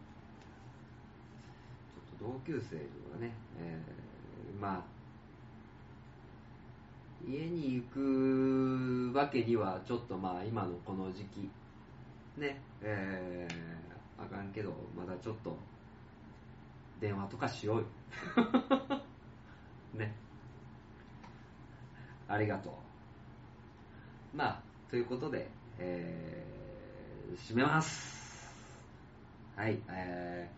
[2.27, 4.81] っと同級生がね、えーまあ、
[7.27, 11.49] 家に行くわけには、ちょっとまあ、今のこの時期、
[12.39, 15.57] ね、えー、あかんけど、まだちょっと、
[16.99, 17.85] 電話とかしようよ。
[19.93, 20.13] ね。
[22.27, 22.69] ありがと
[24.33, 24.37] う。
[24.37, 28.51] まあ、ということで、えー、締めます。
[29.55, 30.49] はい、え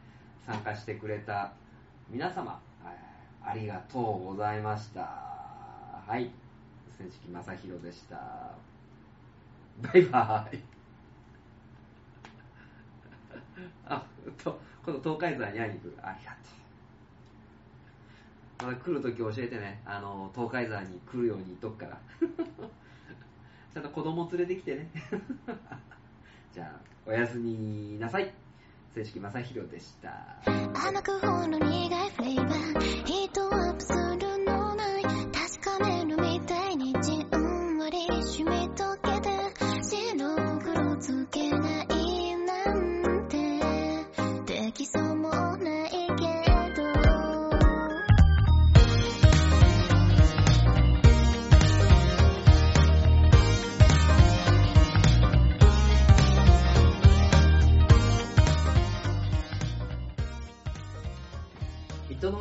[0.46, 1.54] ー、参加してくれた
[2.10, 3.10] 皆様、えー
[3.42, 5.02] ありがとうございました。
[5.02, 6.30] はい、
[6.98, 8.54] 千式正宏でした。
[9.82, 10.79] バイバイ。
[13.86, 14.04] あ、
[14.44, 15.94] と、この東海山に会いに来る。
[16.02, 16.38] ありがと
[18.64, 18.66] う。
[18.66, 19.82] まだ来るとき教えてね。
[19.86, 21.98] あの、東海山に来るように言っとくから。
[23.74, 24.90] ちゃんと子供連れてきてね。
[26.54, 28.34] じゃあ、おやすみなさい。
[28.94, 30.12] 正式正宏でした。
[30.46, 31.12] 甘く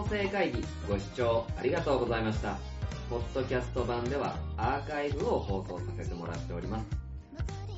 [0.08, 2.58] 人の性会議ご視聴ありがとうございました。
[3.10, 6.86] ポッドキャスト版ではアーカイブを放送させてもらっております。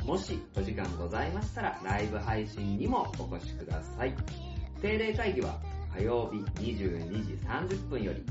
[0.06, 4.14] もしお時間ございましたらライブ配信にもお越しください。
[4.80, 5.58] 定例会議は
[5.96, 8.24] 火曜日22時30分より、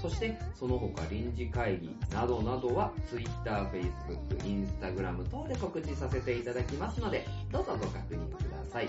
[0.00, 8.88] そしてその他臨時会議などなどは Twitter、Facebook、Instagram 等で告知させていただきますので、どうぞご確認ください。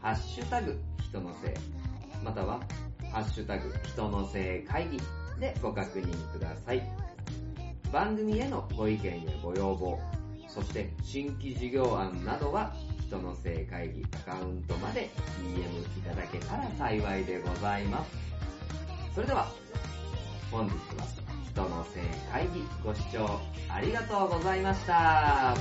[0.00, 1.54] ハッシュタグ人のせい、
[2.24, 2.60] または
[3.12, 5.00] ハッシュタグ人のせい会議
[5.40, 6.82] でご確認ください。
[7.92, 9.98] 番組へのご意見やご要望、
[10.46, 12.74] そして新規事業案などは
[13.06, 15.08] 人の性会議アカウントまで
[15.40, 18.10] DM いただけたら幸いでございます。
[19.14, 19.48] それでは、
[20.50, 21.06] 本日は
[21.50, 23.40] 人の性会議ご視聴
[23.70, 25.56] ありがとうございました。